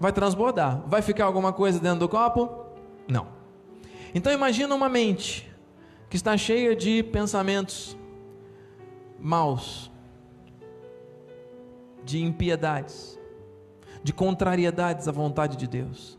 [0.00, 0.82] Vai transbordar.
[0.88, 2.66] Vai ficar alguma coisa dentro do copo?
[3.06, 3.28] Não.
[4.12, 5.48] Então imagina uma mente
[6.10, 7.96] que está cheia de pensamentos
[9.18, 9.90] maus,
[12.04, 13.18] de impiedades,
[14.02, 16.18] de contrariedades à vontade de Deus.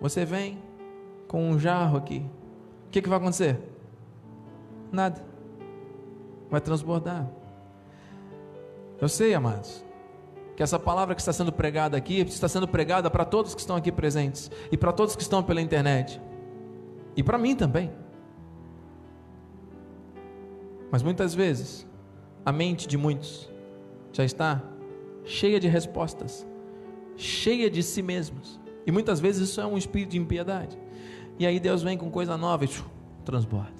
[0.00, 0.58] Você vem
[1.26, 2.24] com um jarro aqui.
[2.86, 3.58] O que, que vai acontecer?
[4.90, 5.28] Nada
[6.50, 7.28] vai transbordar.
[9.00, 9.84] Eu sei, amados,
[10.56, 13.76] que essa palavra que está sendo pregada aqui está sendo pregada para todos que estão
[13.76, 16.20] aqui presentes e para todos que estão pela internet
[17.16, 17.92] e para mim também.
[20.90, 21.86] Mas muitas vezes
[22.44, 23.48] a mente de muitos
[24.12, 24.62] já está
[25.24, 26.46] cheia de respostas,
[27.18, 28.58] cheia de si mesmos.
[28.86, 30.78] E muitas vezes isso é um espírito de impiedade.
[31.38, 32.70] E aí Deus vem com coisa nova e
[33.24, 33.76] transborda.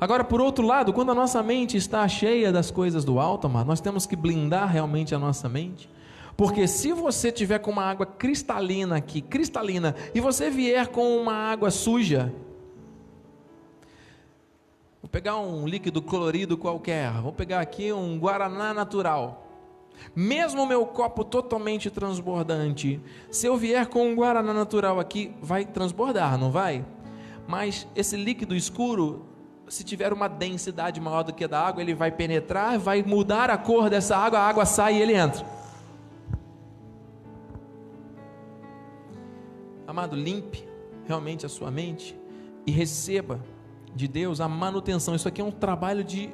[0.00, 3.66] Agora, por outro lado, quando a nossa mente está cheia das coisas do alto, amado,
[3.66, 5.88] nós temos que blindar realmente a nossa mente.
[6.36, 11.32] Porque se você tiver com uma água cristalina aqui, cristalina, e você vier com uma
[11.32, 12.32] água suja,
[15.02, 19.47] vou pegar um líquido colorido qualquer, vou pegar aqui um guaraná natural.
[20.14, 25.64] Mesmo o meu copo totalmente transbordante, se eu vier com um guaraná natural aqui, vai
[25.64, 26.84] transbordar, não vai?
[27.46, 29.26] Mas esse líquido escuro
[29.68, 33.50] se tiver uma densidade maior do que a da água, ele vai penetrar, vai mudar
[33.50, 35.44] a cor dessa água, a água sai e ele entra.
[39.86, 40.66] Amado, limpe
[41.06, 42.18] realmente a sua mente
[42.66, 43.40] e receba
[43.94, 45.14] de Deus a manutenção.
[45.14, 46.30] Isso aqui é um trabalho de,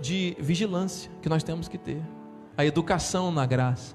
[0.00, 2.02] de vigilância que nós temos que ter.
[2.56, 3.94] A educação na graça.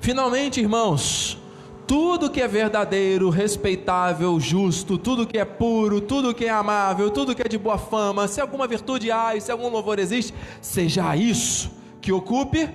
[0.00, 1.38] Finalmente, irmãos,
[1.86, 7.34] tudo que é verdadeiro, respeitável, justo, tudo que é puro, tudo que é amável, tudo
[7.34, 11.14] que é de boa fama, se alguma virtude há e se algum louvor existe, seja
[11.16, 12.68] isso que ocupe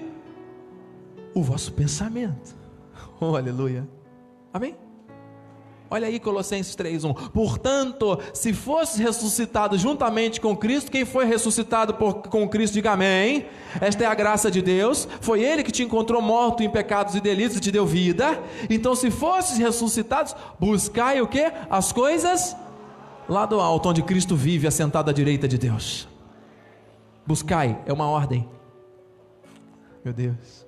[1.34, 2.58] o vosso pensamento.
[3.22, 3.86] Oh, aleluia.
[4.54, 4.78] Amém?
[5.92, 7.14] Olha aí Colossenses 3:1.
[7.32, 13.48] Portanto, se fosse ressuscitado juntamente com Cristo, quem foi ressuscitado por, com Cristo, diga amém.
[13.82, 15.08] Esta é a graça de Deus.
[15.20, 18.40] Foi ele que te encontrou morto em pecados e delitos e te deu vida.
[18.70, 21.52] Então, se fosses ressuscitados, buscai o que?
[21.70, 22.56] As coisas
[23.28, 26.08] lá do alto, onde Cristo vive, assentado à direita de Deus.
[27.26, 28.48] Buscai, é uma ordem.
[30.06, 30.68] Meu Deus.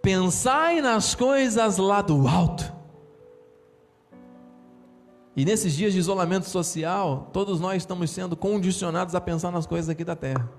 [0.00, 2.79] Pensai nas coisas lá do alto
[5.36, 9.88] e nesses dias de isolamento social, todos nós estamos sendo condicionados a pensar nas coisas
[9.88, 10.50] aqui da terra.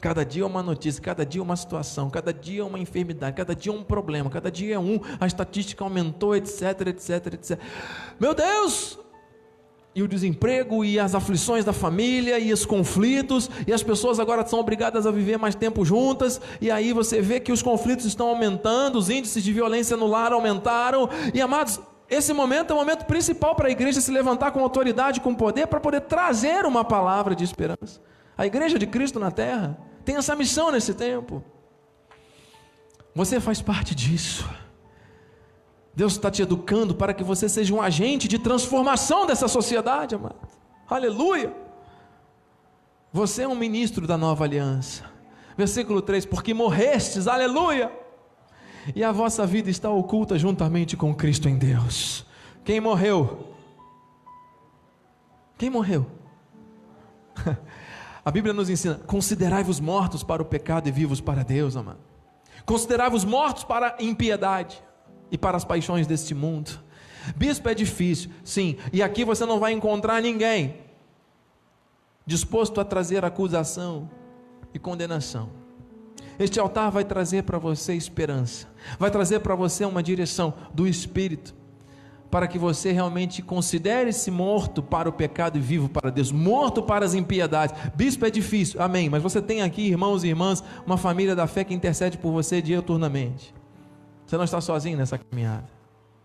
[0.00, 3.34] Cada dia é uma notícia, cada dia é uma situação, cada dia é uma enfermidade,
[3.34, 7.58] cada dia é um problema, cada dia é um, a estatística aumentou, etc, etc, etc.
[8.20, 8.98] Meu Deus!
[9.94, 14.46] E o desemprego, e as aflições da família, e os conflitos, e as pessoas agora
[14.46, 18.28] são obrigadas a viver mais tempo juntas, e aí você vê que os conflitos estão
[18.28, 23.04] aumentando, os índices de violência no lar aumentaram, e amados, esse momento é o momento
[23.04, 27.34] principal para a igreja se levantar com autoridade, com poder, para poder trazer uma palavra
[27.34, 28.00] de esperança.
[28.38, 31.42] A igreja de Cristo na terra tem essa missão nesse tempo.
[33.14, 34.48] Você faz parte disso.
[35.94, 40.36] Deus está te educando para que você seja um agente de transformação dessa sociedade, amado.
[40.88, 41.52] Aleluia!
[43.12, 45.04] Você é um ministro da nova aliança.
[45.56, 47.90] Versículo 3: Porque morrestes, aleluia!
[48.94, 52.26] E a vossa vida está oculta juntamente com Cristo em Deus.
[52.64, 53.54] Quem morreu?
[55.58, 56.06] Quem morreu?
[58.24, 62.00] A Bíblia nos ensina: considerai-vos mortos para o pecado e vivos para Deus, amado.
[62.64, 64.82] Considerai-vos mortos para a impiedade
[65.30, 66.82] e para as paixões deste mundo.
[67.36, 70.76] Bispo é difícil, sim, e aqui você não vai encontrar ninguém
[72.26, 74.10] disposto a trazer acusação
[74.74, 75.65] e condenação.
[76.38, 78.66] Este altar vai trazer para você esperança,
[78.98, 81.54] vai trazer para você uma direção do Espírito,
[82.30, 87.04] para que você realmente considere-se morto para o pecado e vivo para Deus, morto para
[87.04, 87.74] as impiedades.
[87.94, 91.64] Bispo é difícil, amém, mas você tem aqui, irmãos e irmãs, uma família da fé
[91.64, 93.54] que intercede por você diuturnamente.
[94.26, 95.76] Você não está sozinho nessa caminhada.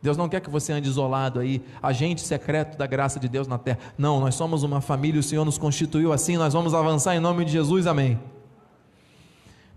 [0.02, 3.60] Deus não quer que você ande isolado aí, agente secreto da graça de Deus na
[3.60, 3.78] terra.
[3.97, 7.45] Não, nós somos uma família, o Senhor nos constituiu assim, nós vamos avançar em nome
[7.45, 8.19] de Jesus, amém.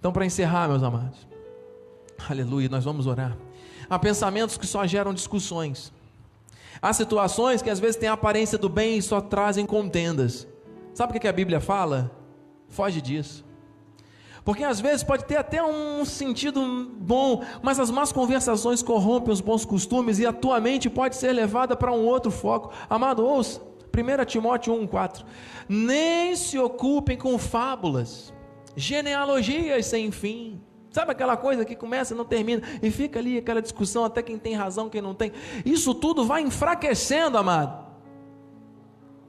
[0.04, 1.26] Então, para encerrar, meus amados,
[2.28, 3.34] aleluia, nós vamos orar.
[3.88, 5.90] Há pensamentos que só geram discussões.
[6.82, 10.46] Há situações que às vezes têm a aparência do bem e só trazem contendas.
[10.92, 12.10] Sabe o que a Bíblia fala?
[12.68, 13.46] Foge disso.
[14.44, 16.60] Porque às vezes pode ter até um sentido
[16.98, 21.32] bom, mas as más conversações corrompem os bons costumes e a tua mente pode ser
[21.32, 22.74] levada para um outro foco.
[22.90, 25.24] Amado, ouça, 1 Timóteo 1,4:
[25.66, 28.34] Nem se ocupem com fábulas
[28.76, 30.60] genealogias sem fim.
[30.90, 34.38] Sabe aquela coisa que começa e não termina, e fica ali aquela discussão até quem
[34.38, 35.32] tem razão, quem não tem.
[35.64, 37.84] Isso tudo vai enfraquecendo, amado.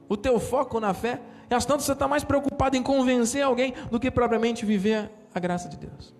[0.08, 3.74] O teu foco na fé, e às tantas você está mais preocupado em convencer alguém
[3.90, 6.14] do que propriamente viver a graça de Deus.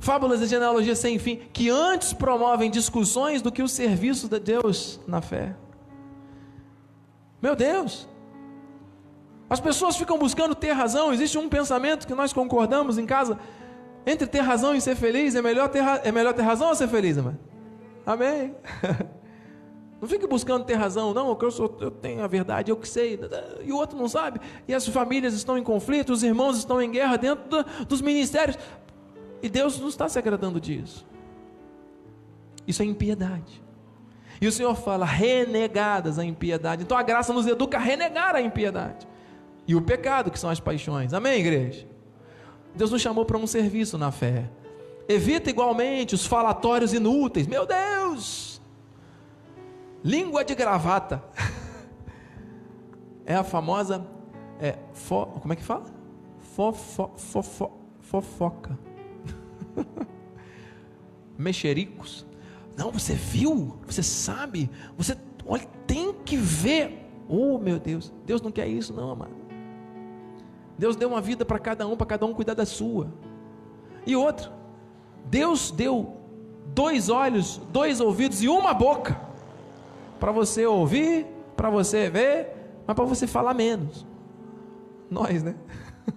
[0.00, 5.00] Fábulas e genealogias sem fim, que antes promovem discussões do que o serviço de Deus
[5.06, 5.54] na fé.
[7.42, 8.08] Meu Deus,
[9.50, 11.12] as pessoas ficam buscando ter razão.
[11.12, 13.38] Existe um pensamento que nós concordamos em casa.
[14.06, 16.88] Entre ter razão e ser feliz, é melhor ter, é melhor ter razão ou ser
[16.88, 17.38] feliz, amém?
[18.06, 18.54] Amém.
[20.00, 23.18] Não fique buscando ter razão, não, eu, sou, eu tenho a verdade, eu que sei,
[23.64, 26.88] e o outro não sabe, e as famílias estão em conflito, os irmãos estão em
[26.88, 28.56] guerra dentro do, dos ministérios,
[29.42, 31.04] e Deus não está se agradando disso.
[32.64, 33.60] Isso é impiedade.
[34.40, 36.84] E o Senhor fala, renegadas a impiedade.
[36.84, 39.04] Então a graça nos educa a renegar a impiedade
[39.68, 41.12] e o pecado, que são as paixões.
[41.12, 41.86] Amém, igreja?
[42.74, 44.48] Deus nos chamou para um serviço na fé.
[45.06, 47.46] Evita igualmente os falatórios inúteis.
[47.46, 48.62] Meu Deus!
[50.02, 51.22] Língua de gravata.
[53.26, 54.06] É a famosa.
[54.58, 55.84] É, fo, como é que fala?
[56.54, 58.78] Fofo, fofo, fofoca.
[61.36, 62.26] Mexericos.
[62.74, 63.76] Não, você viu?
[63.86, 64.70] Você sabe?
[64.96, 65.14] Você,
[65.44, 67.06] olha, tem que ver.
[67.28, 68.10] Oh, meu Deus.
[68.24, 69.47] Deus não quer isso, não, amado.
[70.78, 73.08] Deus deu uma vida para cada um, para cada um cuidar da sua.
[74.06, 74.50] E outra,
[75.24, 76.16] Deus deu
[76.66, 79.20] dois olhos, dois ouvidos e uma boca
[80.20, 81.26] para você ouvir,
[81.56, 82.54] para você ver,
[82.86, 84.06] mas para você falar menos.
[85.10, 85.56] Nós, né?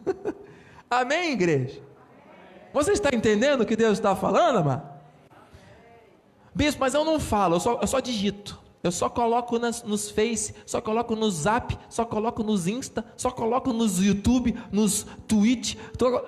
[0.89, 1.82] Amém, igreja?
[2.72, 4.89] Você está entendendo o que Deus está falando, amado?
[6.53, 8.61] Bispo, mas eu não falo, eu só, eu só digito.
[8.84, 13.29] Eu só coloco nas, nos Face, só coloco no Zap, só coloco nos Insta, só
[13.29, 15.75] coloco nos YouTube, nos Twitch.
[15.97, 16.19] Tô...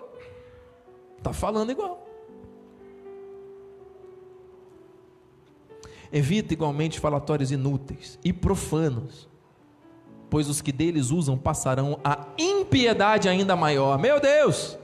[1.23, 2.07] Tá falando igual.
[6.11, 9.27] Evita igualmente falatórios inúteis e profanos,
[10.29, 13.97] pois os que deles usam passarão a impiedade ainda maior.
[13.97, 14.77] Meu Deus!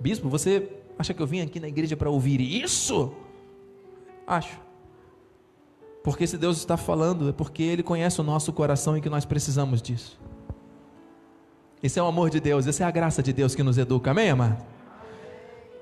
[0.00, 3.12] Bispo, você acha que eu vim aqui na igreja para ouvir isso?
[4.26, 4.63] Acho.
[6.04, 9.24] Porque se Deus está falando, é porque Ele conhece o nosso coração e que nós
[9.24, 10.20] precisamos disso.
[11.82, 14.10] Esse é o amor de Deus, essa é a graça de Deus que nos educa,
[14.10, 14.62] amém, amado?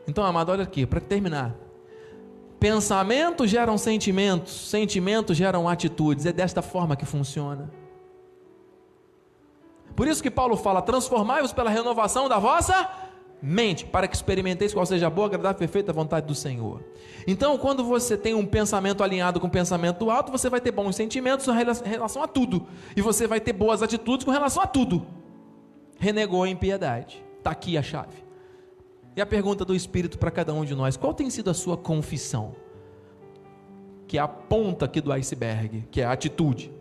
[0.06, 1.56] Então, amado, olha aqui, para terminar.
[2.60, 7.68] Pensamentos geram sentimentos, sentimentos geram atitudes, é desta forma que funciona.
[9.96, 12.88] Por isso que Paulo fala: transformai-vos pela renovação da vossa
[13.42, 16.80] mente, para que experimenteis qual seja a boa, agradável e perfeita vontade do Senhor.
[17.26, 20.70] Então, quando você tem um pensamento alinhado com o pensamento do alto, você vai ter
[20.70, 22.66] bons sentimentos em relação a tudo,
[22.96, 25.04] e você vai ter boas atitudes com relação a tudo.
[25.98, 27.22] Renegou a impiedade.
[27.38, 28.24] Está aqui a chave.
[29.16, 31.76] E a pergunta do Espírito para cada um de nós: qual tem sido a sua
[31.76, 32.54] confissão?
[34.06, 36.72] Que é a ponta aqui do iceberg, que é a atitude.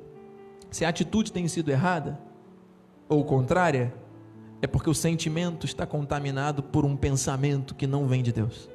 [0.69, 2.19] Se a atitude tem sido errada,
[3.09, 3.93] ou contrária,
[4.61, 8.69] é porque o sentimento está contaminado por um pensamento que não vem de Deus.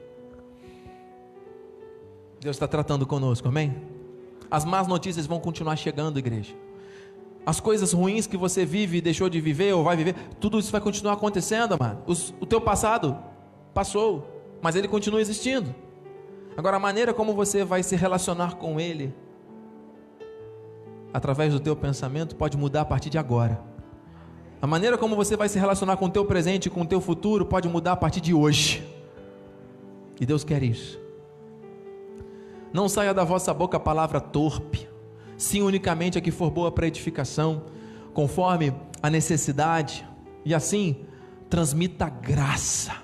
[2.41, 3.77] Deus está tratando conosco, amém?
[4.51, 6.55] As más notícias vão continuar chegando, igreja.
[7.45, 10.73] As coisas ruins que você vive e deixou de viver ou vai viver, tudo isso
[10.73, 12.03] vai continuar acontecendo, amado.
[12.07, 13.17] Os, o teu passado
[13.73, 14.27] passou,
[14.61, 15.73] mas ele continua existindo.
[16.57, 19.15] Agora, a maneira como você vai se relacionar com ele,
[21.13, 23.76] através do teu pensamento, pode mudar a partir de agora.
[24.61, 27.01] A maneira como você vai se relacionar com o teu presente e com o teu
[27.01, 28.87] futuro pode mudar a partir de hoje.
[30.21, 30.99] E Deus quer isso.
[32.73, 34.89] Não saia da vossa boca a palavra torpe,
[35.37, 37.65] sim unicamente a que for boa para edificação,
[38.13, 40.07] conforme a necessidade,
[40.45, 41.05] e assim
[41.51, 42.95] transmita graça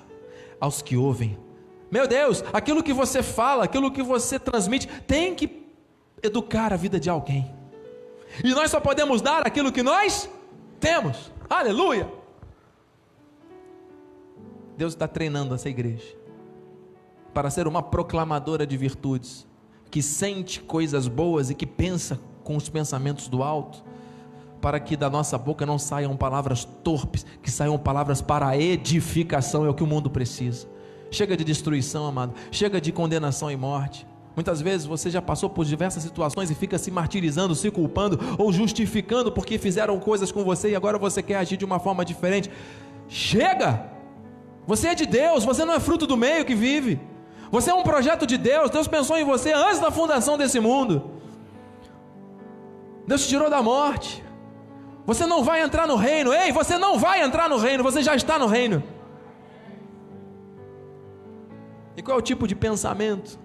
[0.59, 1.37] aos que ouvem.
[1.91, 5.67] Meu Deus, aquilo que você fala, aquilo que você transmite, tem que
[6.23, 7.53] educar a vida de alguém.
[8.43, 10.29] E nós só podemos dar aquilo que nós
[10.79, 11.31] temos.
[11.49, 12.09] Aleluia!
[14.77, 16.23] Deus está treinando essa igreja
[17.33, 19.47] para ser uma proclamadora de virtudes,
[19.89, 23.83] que sente coisas boas e que pensa com os pensamentos do alto,
[24.61, 29.69] para que da nossa boca não saiam palavras torpes, que saiam palavras para edificação, é
[29.69, 30.67] o que o mundo precisa.
[31.11, 34.07] Chega de destruição, amado, chega de condenação e morte.
[34.35, 38.51] Muitas vezes você já passou por diversas situações e fica se martirizando, se culpando ou
[38.51, 42.49] justificando porque fizeram coisas com você e agora você quer agir de uma forma diferente.
[43.07, 43.91] Chega!
[44.65, 46.99] Você é de Deus, você não é fruto do meio que vive.
[47.51, 48.71] Você é um projeto de Deus.
[48.71, 51.11] Deus pensou em você antes da fundação desse mundo.
[53.05, 54.23] Deus te tirou da morte.
[55.05, 56.33] Você não vai entrar no reino.
[56.33, 58.81] Ei, você não vai entrar no reino, você já está no reino.
[61.95, 63.42] E qual é o tipo de pensamento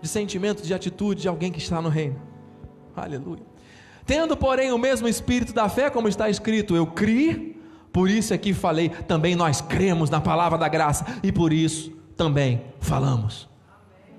[0.00, 2.20] de sentimento, de atitude de alguém que está no reino.
[2.94, 3.42] Aleluia.
[4.06, 7.60] Tendo, porém, o mesmo espírito da fé, como está escrito, eu criei,
[7.92, 12.62] por isso aqui falei, também nós cremos na palavra da graça e por isso também
[12.80, 13.48] falamos.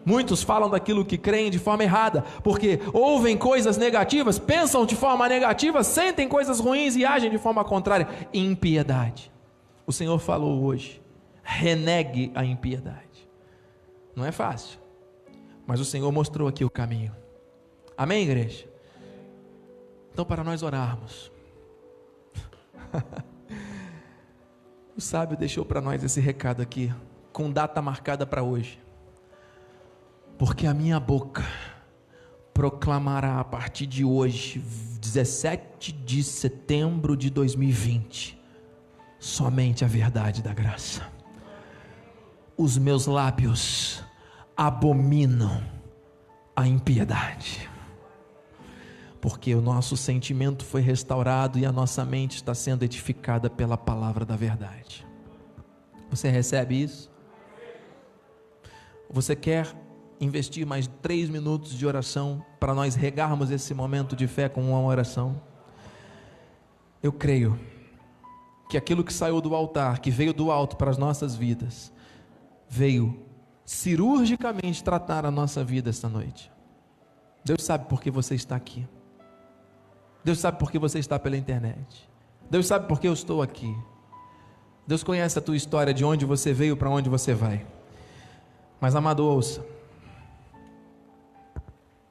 [0.04, 5.28] Muitos falam daquilo que creem de forma errada, porque ouvem coisas negativas, pensam de forma
[5.28, 8.08] negativa, sentem coisas ruins e agem de forma contrária.
[8.34, 9.32] Impiedade.
[9.86, 11.02] O Senhor falou hoje:
[11.44, 13.30] renegue a impiedade.
[14.16, 14.81] Não é fácil.
[15.72, 17.16] Mas o Senhor mostrou aqui o caminho.
[17.98, 18.68] Amém, igreja?
[20.12, 21.32] Então, para nós orarmos,
[24.98, 26.94] o sábio deixou para nós esse recado aqui,
[27.32, 28.82] com data marcada para hoje.
[30.38, 31.46] Porque a minha boca
[32.54, 34.60] proclamará a partir de hoje,
[35.00, 38.38] 17 de setembro de 2020,
[39.18, 41.10] somente a verdade da graça.
[42.58, 44.04] Os meus lábios
[44.62, 45.60] abominam
[46.56, 47.68] a impiedade.
[49.20, 54.24] Porque o nosso sentimento foi restaurado e a nossa mente está sendo edificada pela palavra
[54.24, 55.04] da verdade.
[56.12, 57.10] Você recebe isso?
[59.10, 59.76] Você quer
[60.20, 64.82] investir mais três minutos de oração para nós regarmos esse momento de fé com uma
[64.82, 65.42] oração?
[67.02, 67.60] Eu creio
[68.70, 71.92] que aquilo que saiu do altar, que veio do alto para as nossas vidas,
[72.70, 73.31] veio
[73.72, 76.52] cirurgicamente tratar a nossa vida esta noite.
[77.44, 78.86] Deus sabe por que você está aqui.
[80.26, 82.10] Deus sabe por que você está pela internet.
[82.50, 83.74] Deus sabe por que eu estou aqui.
[84.86, 87.66] Deus conhece a tua história, de onde você veio, para onde você vai.
[88.80, 89.66] Mas, amado, ouça.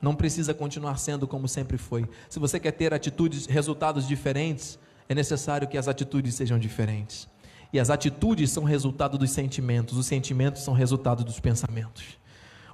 [0.01, 2.09] Não precisa continuar sendo como sempre foi.
[2.31, 4.79] Se você quer ter atitudes, resultados diferentes,
[5.11, 7.29] é necessário que as atitudes sejam diferentes.
[7.73, 12.19] E as atitudes são resultado dos sentimentos, os sentimentos são resultado dos pensamentos.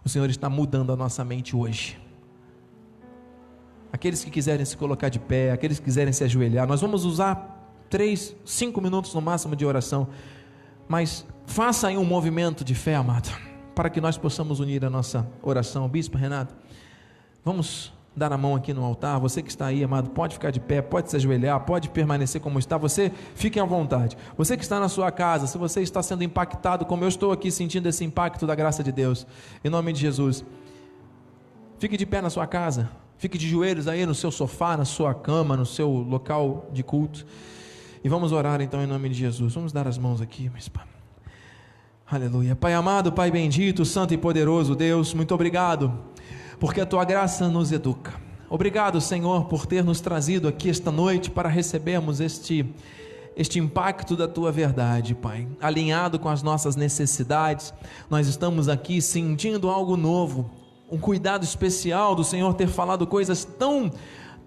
[0.04, 1.98] O Senhor está mudando a nossa mente hoje.
[3.92, 7.56] Aqueles que quiserem se colocar de pé, aqueles que quiserem se ajoelhar, nós vamos usar
[7.90, 10.08] três, cinco minutos no máximo de oração.
[10.88, 13.30] Mas faça aí um movimento de fé, amado,
[13.74, 15.88] para que nós possamos unir a nossa oração.
[15.88, 16.54] Bispo Renato,
[17.44, 19.20] vamos dar a mão aqui no altar.
[19.20, 22.58] Você que está aí, amado, pode ficar de pé, pode se ajoelhar, pode permanecer como
[22.58, 22.78] está.
[22.78, 24.16] Você fique à vontade.
[24.38, 27.50] Você que está na sua casa, se você está sendo impactado, como eu estou aqui
[27.50, 29.26] sentindo esse impacto da graça de Deus,
[29.62, 30.44] em nome de Jesus,
[31.78, 32.88] fique de pé na sua casa.
[33.18, 37.26] Fique de joelhos aí no seu sofá, na sua cama, no seu local de culto.
[38.02, 39.54] E vamos orar então em nome de Jesus.
[39.54, 40.70] Vamos dar as mãos aqui, mas
[42.08, 42.54] Aleluia.
[42.54, 46.15] Pai amado, Pai bendito, santo e poderoso Deus, muito obrigado
[46.58, 48.14] porque a tua graça nos educa.
[48.48, 52.64] Obrigado, Senhor, por ter nos trazido aqui esta noite para recebermos este
[53.36, 57.74] este impacto da tua verdade, Pai, alinhado com as nossas necessidades.
[58.08, 60.50] Nós estamos aqui sentindo algo novo,
[60.90, 63.92] um cuidado especial do Senhor ter falado coisas tão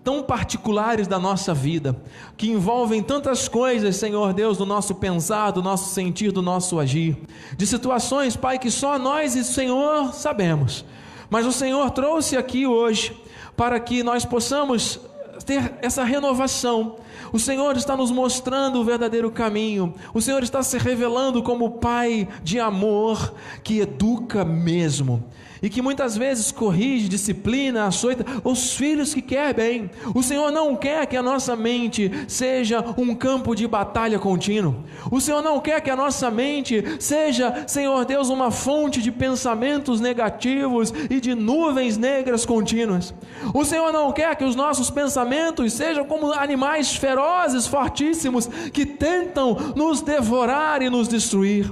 [0.01, 2.01] tão particulares da nossa vida,
[2.37, 7.17] que envolvem tantas coisas, Senhor Deus, do nosso pensar, do nosso sentir, do nosso agir,
[7.55, 10.85] de situações, Pai, que só nós e o Senhor sabemos
[11.29, 13.15] mas o Senhor trouxe aqui hoje
[13.55, 14.99] para que nós possamos
[15.45, 16.97] ter essa renovação.
[17.31, 19.93] O Senhor está nos mostrando o verdadeiro caminho.
[20.13, 25.23] O Senhor está se revelando como Pai de amor que educa mesmo
[25.61, 29.89] e que muitas vezes corrige, disciplina, açoita os filhos que quer bem.
[30.13, 34.83] O Senhor não quer que a nossa mente seja um campo de batalha contínuo.
[35.11, 39.99] O Senhor não quer que a nossa mente seja, Senhor Deus, uma fonte de pensamentos
[39.99, 43.13] negativos e de nuvens negras contínuas.
[43.53, 49.73] O Senhor não quer que os nossos pensamentos sejam como animais ferozes, fortíssimos, que tentam
[49.75, 51.71] nos devorar e nos destruir.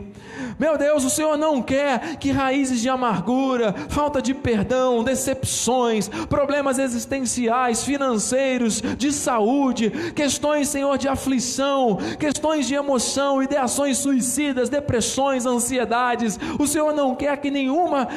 [0.60, 6.80] Meu Deus, o Senhor não quer que raízes de amargura, falta de perdão, decepções, problemas
[6.80, 16.40] existenciais, financeiros, de saúde, questões, Senhor, de aflição, questões de emoção, ideações suicidas, depressões, ansiedades.
[16.60, 18.08] O Senhor não quer que nenhuma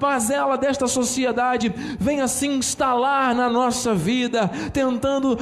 [0.00, 5.38] mazela desta sociedade venha se instalar na nossa vida, tentando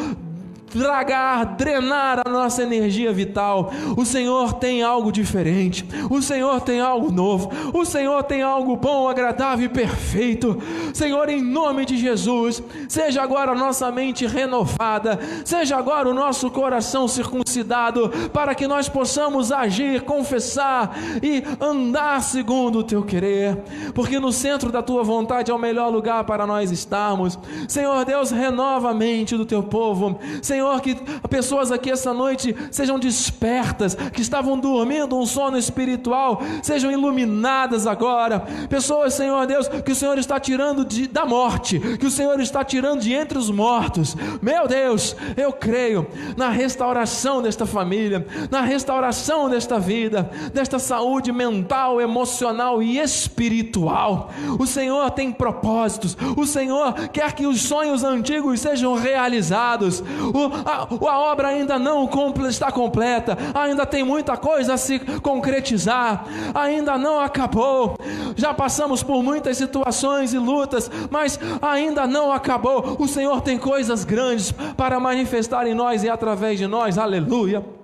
[0.75, 3.73] dragar, drenar a nossa energia vital.
[3.97, 9.09] O Senhor tem algo diferente, o Senhor tem algo novo, o Senhor tem algo bom,
[9.09, 10.61] agradável e perfeito.
[10.95, 16.51] Senhor, em nome de Jesus, seja agora a nossa mente renovada, seja agora o nosso
[16.51, 23.57] coração circuncidado, para que nós possamos agir, confessar e andar segundo o teu querer,
[23.95, 27.39] porque no centro da tua vontade é o melhor lugar para nós estarmos.
[27.69, 30.19] Senhor Deus, renova a mente do teu povo.
[30.41, 30.95] Senhor, Senhor, que
[31.29, 38.41] pessoas aqui essa noite sejam despertas, que estavam dormindo um sono espiritual, sejam iluminadas agora.
[38.69, 42.65] Pessoas, Senhor Deus, que o Senhor está tirando de, da morte, que o Senhor está
[42.65, 44.15] tirando de entre os mortos.
[44.41, 46.07] Meu Deus, eu creio
[46.37, 54.31] na restauração desta família, na restauração desta vida, desta saúde mental, emocional e espiritual.
[54.61, 60.05] O Senhor tem propósitos, o Senhor quer que os sonhos antigos sejam realizados.
[60.33, 62.09] O, a, a obra ainda não
[62.49, 67.97] está completa, ainda tem muita coisa a se concretizar, ainda não acabou.
[68.37, 72.97] Já passamos por muitas situações e lutas, mas ainda não acabou.
[72.99, 76.99] O Senhor tem coisas grandes para manifestar em nós e através de nós.
[76.99, 77.82] Aleluia.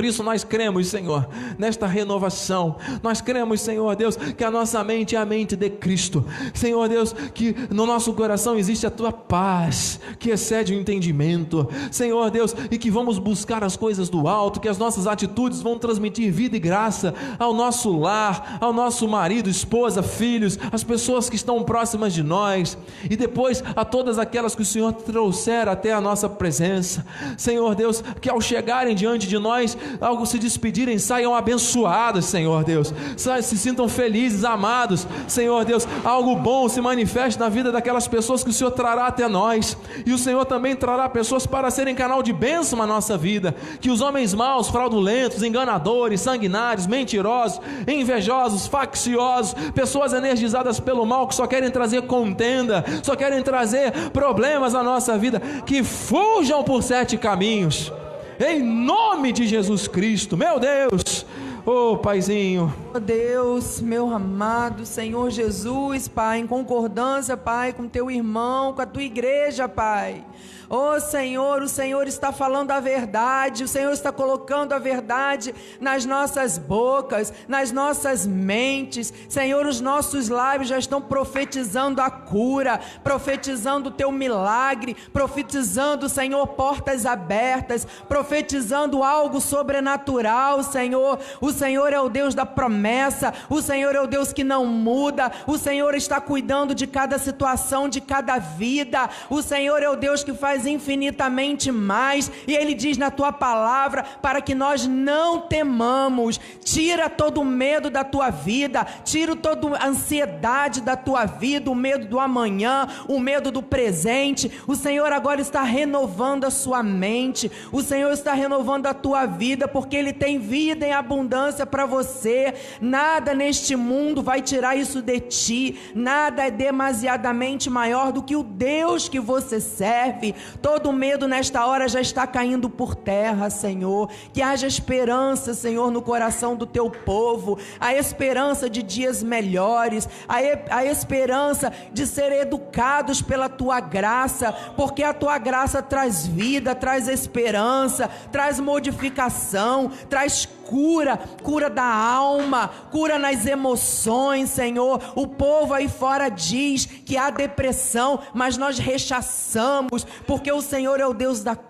[0.00, 1.28] Por isso nós cremos, Senhor,
[1.58, 2.76] nesta renovação.
[3.02, 6.24] Nós cremos, Senhor Deus, que a nossa mente é a mente de Cristo.
[6.54, 11.68] Senhor Deus, que no nosso coração existe a tua paz, que excede o entendimento.
[11.90, 15.78] Senhor Deus, e que vamos buscar as coisas do alto, que as nossas atitudes vão
[15.78, 21.36] transmitir vida e graça ao nosso lar, ao nosso marido, esposa, filhos, as pessoas que
[21.36, 26.00] estão próximas de nós e depois a todas aquelas que o Senhor trouxer até a
[26.00, 27.04] nossa presença.
[27.36, 32.92] Senhor Deus, que ao chegarem diante de nós, ao se despedirem, saiam abençoados, Senhor Deus,
[33.16, 38.50] se sintam felizes, amados, Senhor Deus, algo bom se manifeste na vida daquelas pessoas que
[38.50, 42.32] o Senhor trará até nós, e o Senhor também trará pessoas para serem canal de
[42.32, 50.12] bênção na nossa vida, que os homens maus, fraudulentos, enganadores, sanguinários, mentirosos, invejosos, facciosos, pessoas
[50.12, 55.40] energizadas pelo mal que só querem trazer contenda, só querem trazer problemas à nossa vida,
[55.64, 57.92] que fujam por sete caminhos,
[58.40, 61.26] em nome de Jesus Cristo, meu Deus.
[61.66, 62.72] Ô oh, Paizinho.
[63.02, 69.02] Deus, meu amado Senhor Jesus, Pai, em concordância, Pai, com teu irmão, com a tua
[69.02, 70.24] igreja, Pai.
[70.72, 76.04] Oh Senhor, o Senhor está falando a verdade, o Senhor está colocando a verdade nas
[76.04, 79.12] nossas bocas, nas nossas mentes.
[79.28, 86.46] Senhor, os nossos lábios já estão profetizando a cura, profetizando o teu milagre, profetizando, Senhor,
[86.46, 91.18] portas abertas, profetizando algo sobrenatural, Senhor.
[91.40, 95.32] O Senhor é o Deus da promessa, o Senhor é o Deus que não muda,
[95.48, 99.10] o Senhor está cuidando de cada situação, de cada vida.
[99.28, 104.02] O Senhor é o Deus que faz infinitamente mais, e Ele diz na tua palavra
[104.02, 106.40] para que nós não temamos.
[106.64, 111.74] Tira todo o medo da tua vida, tira toda a ansiedade da tua vida, o
[111.74, 114.50] medo do amanhã, o medo do presente.
[114.66, 119.66] O Senhor agora está renovando a sua mente, o Senhor está renovando a tua vida,
[119.66, 122.54] porque Ele tem vida em abundância para você.
[122.80, 128.42] Nada neste mundo vai tirar isso de ti, nada é demasiadamente maior do que o
[128.42, 130.34] Deus que você serve.
[130.60, 134.10] Todo medo nesta hora já está caindo por terra, Senhor.
[134.32, 140.42] Que haja esperança, Senhor, no coração do teu povo, a esperança de dias melhores, a,
[140.42, 146.74] e, a esperança de ser educados pela tua graça, porque a tua graça traz vida,
[146.74, 155.02] traz esperança, traz modificação, traz cura, cura da alma, cura nas emoções, Senhor.
[155.16, 161.06] O povo aí fora diz que há depressão, mas nós rechaçamos, porque o Senhor é
[161.06, 161.69] o Deus da cura.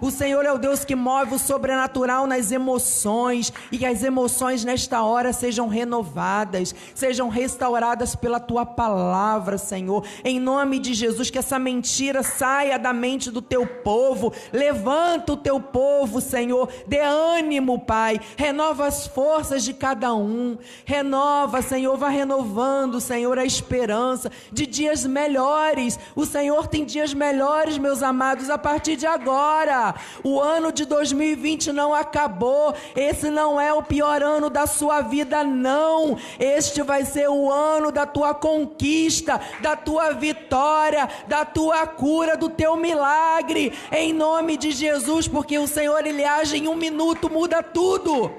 [0.00, 4.64] O Senhor é o Deus que move o sobrenatural nas emoções e que as emoções
[4.64, 10.04] nesta hora sejam renovadas, sejam restauradas pela tua palavra, Senhor.
[10.24, 14.32] Em nome de Jesus, que essa mentira saia da mente do teu povo.
[14.52, 16.68] Levanta o teu povo, Senhor.
[16.86, 18.20] Dê ânimo, Pai.
[18.36, 20.58] Renova as forças de cada um.
[20.84, 21.96] Renova, Senhor.
[21.96, 25.98] Vá renovando, Senhor, a esperança de dias melhores.
[26.16, 29.94] O Senhor tem dias melhores, meus amados, a partir de agora agora.
[30.24, 32.74] O ano de 2020 não acabou.
[32.96, 36.16] Esse não é o pior ano da sua vida, não.
[36.38, 42.48] Este vai ser o ano da tua conquista, da tua vitória, da tua cura, do
[42.48, 43.72] teu milagre.
[43.92, 48.30] Em nome de Jesus, porque o Senhor ele age em um minuto, muda tudo,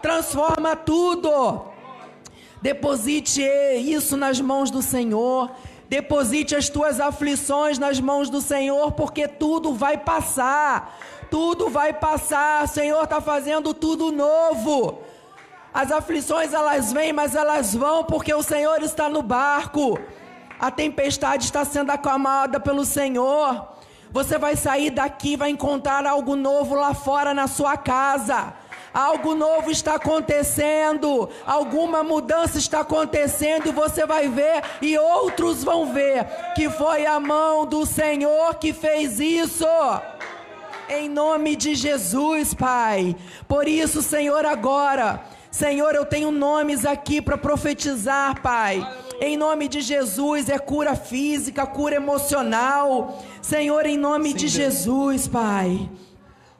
[0.00, 1.68] transforma tudo.
[2.60, 5.50] Deposite isso nas mãos do Senhor.
[5.88, 10.98] Deposite as tuas aflições nas mãos do Senhor, porque tudo vai passar.
[11.30, 12.64] Tudo vai passar.
[12.64, 15.00] O Senhor está fazendo tudo novo.
[15.72, 19.98] As aflições elas vêm, mas elas vão porque o Senhor está no barco.
[20.60, 23.68] A tempestade está sendo acalmada pelo Senhor.
[24.10, 28.54] Você vai sair daqui, vai encontrar algo novo lá fora na sua casa.
[28.98, 35.92] Algo novo está acontecendo, alguma mudança está acontecendo e você vai ver e outros vão
[35.92, 36.26] ver
[36.56, 39.64] que foi a mão do Senhor que fez isso.
[40.88, 43.14] Em nome de Jesus, Pai.
[43.46, 48.84] Por isso, Senhor, agora, Senhor, eu tenho nomes aqui para profetizar, Pai.
[49.20, 53.16] Em nome de Jesus, é cura física, cura emocional.
[53.40, 55.88] Senhor, em nome Sim, de Jesus, Pai.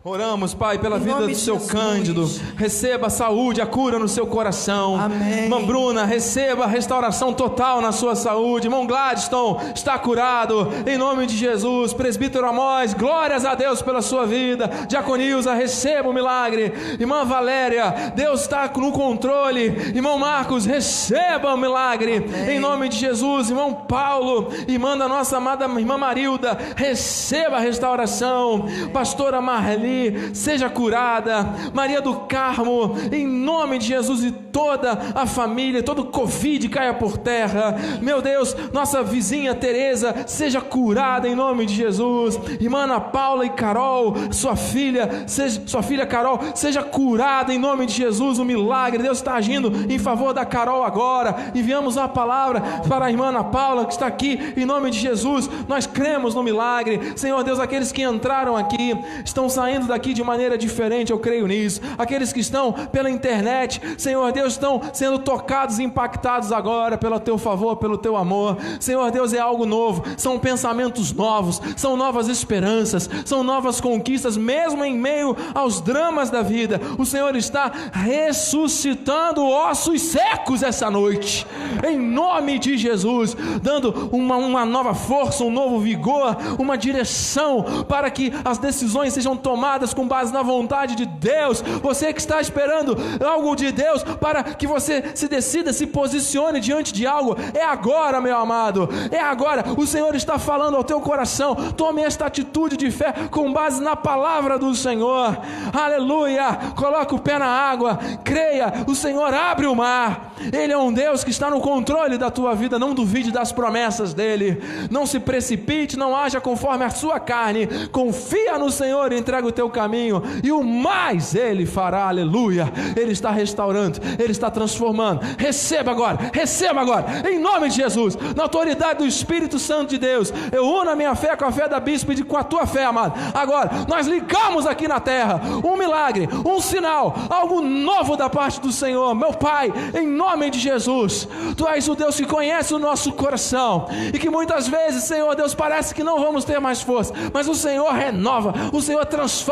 [0.09, 1.71] Oramos, Pai, pela em vida do seu Jesus.
[1.71, 2.31] Cândido.
[2.57, 4.99] Receba a saúde, a cura no seu coração.
[4.99, 5.45] Amém.
[5.45, 8.69] Irmã Bruna, receba a restauração total na sua saúde.
[8.69, 10.67] Irmão Gladstone está curado.
[10.87, 11.93] Em nome de Jesus.
[11.93, 14.71] Presbítero Amós, glórias a Deus pela sua vida.
[14.89, 16.73] Diaconilza, receba o milagre.
[16.99, 19.67] Irmã Valéria, Deus está no controle.
[19.95, 22.17] Irmão Marcos, receba o milagre.
[22.17, 22.57] Amém.
[22.57, 23.51] Em nome de Jesus.
[23.51, 28.65] Irmão Paulo, irmã da nossa amada irmã Marilda, receba a restauração.
[28.91, 29.98] Pastora Marli,
[30.33, 31.47] seja curada.
[31.73, 36.95] Maria do Carmo, em nome de Jesus e toda a família, todo o Covid caia
[36.95, 37.77] por terra.
[38.01, 42.39] Meu Deus, nossa vizinha Teresa, seja curada em nome de Jesus.
[42.61, 47.87] Irmã Ana Paula e Carol, sua filha, seja, sua filha Carol, seja curada em nome
[47.87, 48.39] de Jesus.
[48.39, 51.53] O milagre, Deus está agindo em favor da Carol agora.
[51.55, 55.49] Enviamos uma palavra para a irmã Ana Paula que está aqui em nome de Jesus.
[55.67, 57.13] Nós cremos no milagre.
[57.17, 61.81] Senhor Deus, aqueles que entraram aqui estão saindo daqui de maneira diferente, eu creio nisso.
[61.97, 67.77] Aqueles que estão pela internet, Senhor Deus, estão sendo tocados, impactados agora pelo teu favor,
[67.77, 68.57] pelo teu amor.
[68.81, 74.85] Senhor Deus, é algo novo, são pensamentos novos, são novas esperanças, são novas conquistas, mesmo
[74.85, 76.81] em meio aos dramas da vida.
[76.99, 81.47] O Senhor está ressuscitando ossos secos essa noite,
[81.87, 88.11] em nome de Jesus, dando uma, uma nova força, um novo vigor, uma direção para
[88.11, 91.61] que as decisões sejam tomadas com base na vontade de Deus.
[91.83, 96.93] Você que está esperando algo de Deus para que você se decida, se posicione diante
[96.93, 99.65] de algo, é agora, meu amado, é agora.
[99.77, 101.55] O Senhor está falando ao teu coração.
[101.77, 105.39] Tome esta atitude de fé com base na palavra do Senhor.
[105.73, 106.59] Aleluia!
[106.75, 108.73] Coloque o pé na água, creia.
[108.87, 110.35] O Senhor abre o mar.
[110.53, 112.79] Ele é um Deus que está no controle da tua vida.
[112.79, 114.63] Não duvide das promessas dele.
[114.91, 117.69] Não se precipite, não haja conforme a sua carne.
[117.91, 122.07] Confia no Senhor, entrega o teu caminho e o mais ele fará.
[122.07, 122.73] Aleluia!
[122.95, 125.21] Ele está restaurando, ele está transformando.
[125.37, 130.33] Receba agora, receba agora, em nome de Jesus, na autoridade do Espírito Santo de Deus.
[130.53, 132.85] Eu uno a minha fé com a fé da bispo e com a tua fé,
[132.85, 133.15] amado.
[133.35, 138.71] Agora, nós ligamos aqui na terra um milagre, um sinal, algo novo da parte do
[138.71, 139.13] Senhor.
[139.17, 143.89] Meu Pai, em nome de Jesus, tu és o Deus que conhece o nosso coração
[144.15, 147.55] e que muitas vezes, Senhor Deus, parece que não vamos ter mais força, mas o
[147.57, 149.48] Senhor renova, o Senhor transforma,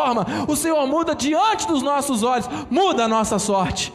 [0.49, 3.93] o Senhor muda diante dos nossos olhos, muda a nossa sorte.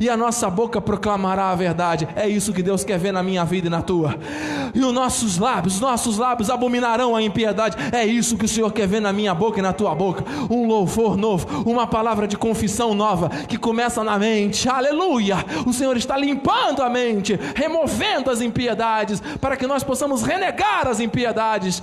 [0.00, 2.08] E a nossa boca proclamará a verdade.
[2.16, 4.18] É isso que Deus quer ver na minha vida e na tua.
[4.74, 7.76] E os nossos lábios, nossos lábios abominarão a impiedade.
[7.92, 10.24] É isso que o Senhor quer ver na minha boca e na tua boca.
[10.50, 14.68] Um louvor novo, uma palavra de confissão nova que começa na mente.
[14.68, 15.36] Aleluia!
[15.66, 21.00] O Senhor está limpando a mente, removendo as impiedades, para que nós possamos renegar as
[21.00, 21.82] impiedades.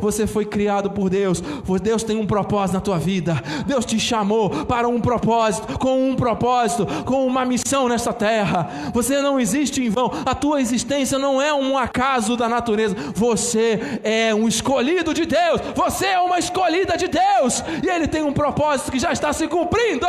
[0.00, 1.42] Você foi criado por Deus.
[1.82, 3.42] Deus tem um propósito na tua vida.
[3.66, 8.90] Deus te chamou para um propósito, com um propósito, com uma missão nessa terra.
[8.92, 10.10] Você não existe em vão.
[10.24, 12.94] A tua existência não é um acaso da natureza.
[13.14, 15.60] Você é um escolhido de Deus.
[15.74, 17.62] Você é uma escolhida de Deus.
[17.82, 20.06] E Ele tem um propósito que já está se cumprindo.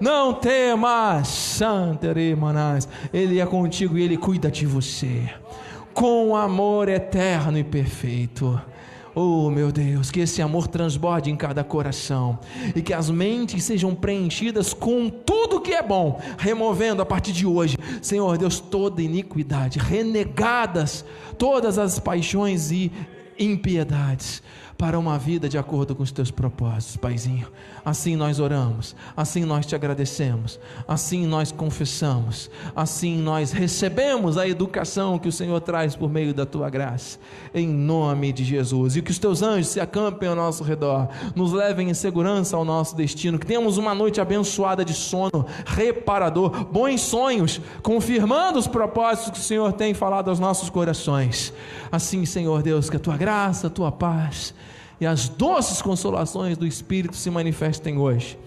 [0.00, 1.62] Não temas,
[3.12, 5.28] Ele é contigo e Ele cuida de você
[5.98, 8.60] com amor eterno e perfeito.
[9.16, 12.38] Oh, meu Deus, que esse amor transborde em cada coração
[12.72, 17.44] e que as mentes sejam preenchidas com tudo que é bom, removendo a partir de
[17.44, 21.04] hoje, Senhor Deus, toda iniquidade, renegadas
[21.36, 22.92] todas as paixões e
[23.36, 24.40] impiedades
[24.78, 27.48] para uma vida de acordo com os teus propósitos, Paizinho.
[27.84, 35.18] Assim nós oramos, assim nós te agradecemos, assim nós confessamos, assim nós recebemos a educação
[35.18, 37.18] que o Senhor traz por meio da tua graça,
[37.52, 38.94] em nome de Jesus.
[38.94, 42.64] E que os teus anjos se acampem ao nosso redor, nos levem em segurança ao
[42.64, 49.32] nosso destino, que tenhamos uma noite abençoada de sono, reparador, bons sonhos, confirmando os propósitos
[49.32, 51.52] que o Senhor tem falado aos nossos corações.
[51.90, 54.54] Assim, Senhor Deus, que a tua graça, a tua paz,
[55.00, 58.38] e as doces consolações do Espírito se manifestem hoje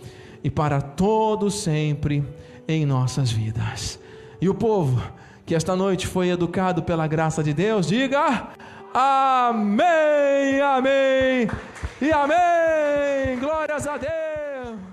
[0.44, 2.24] e para todo sempre
[2.68, 4.00] em nossas vidas.
[4.40, 5.02] E o povo
[5.46, 8.50] que esta noite foi educado pela graça de Deus, diga
[8.94, 11.48] amém, amém
[12.02, 13.40] e amém.
[13.40, 14.91] Glórias a Deus.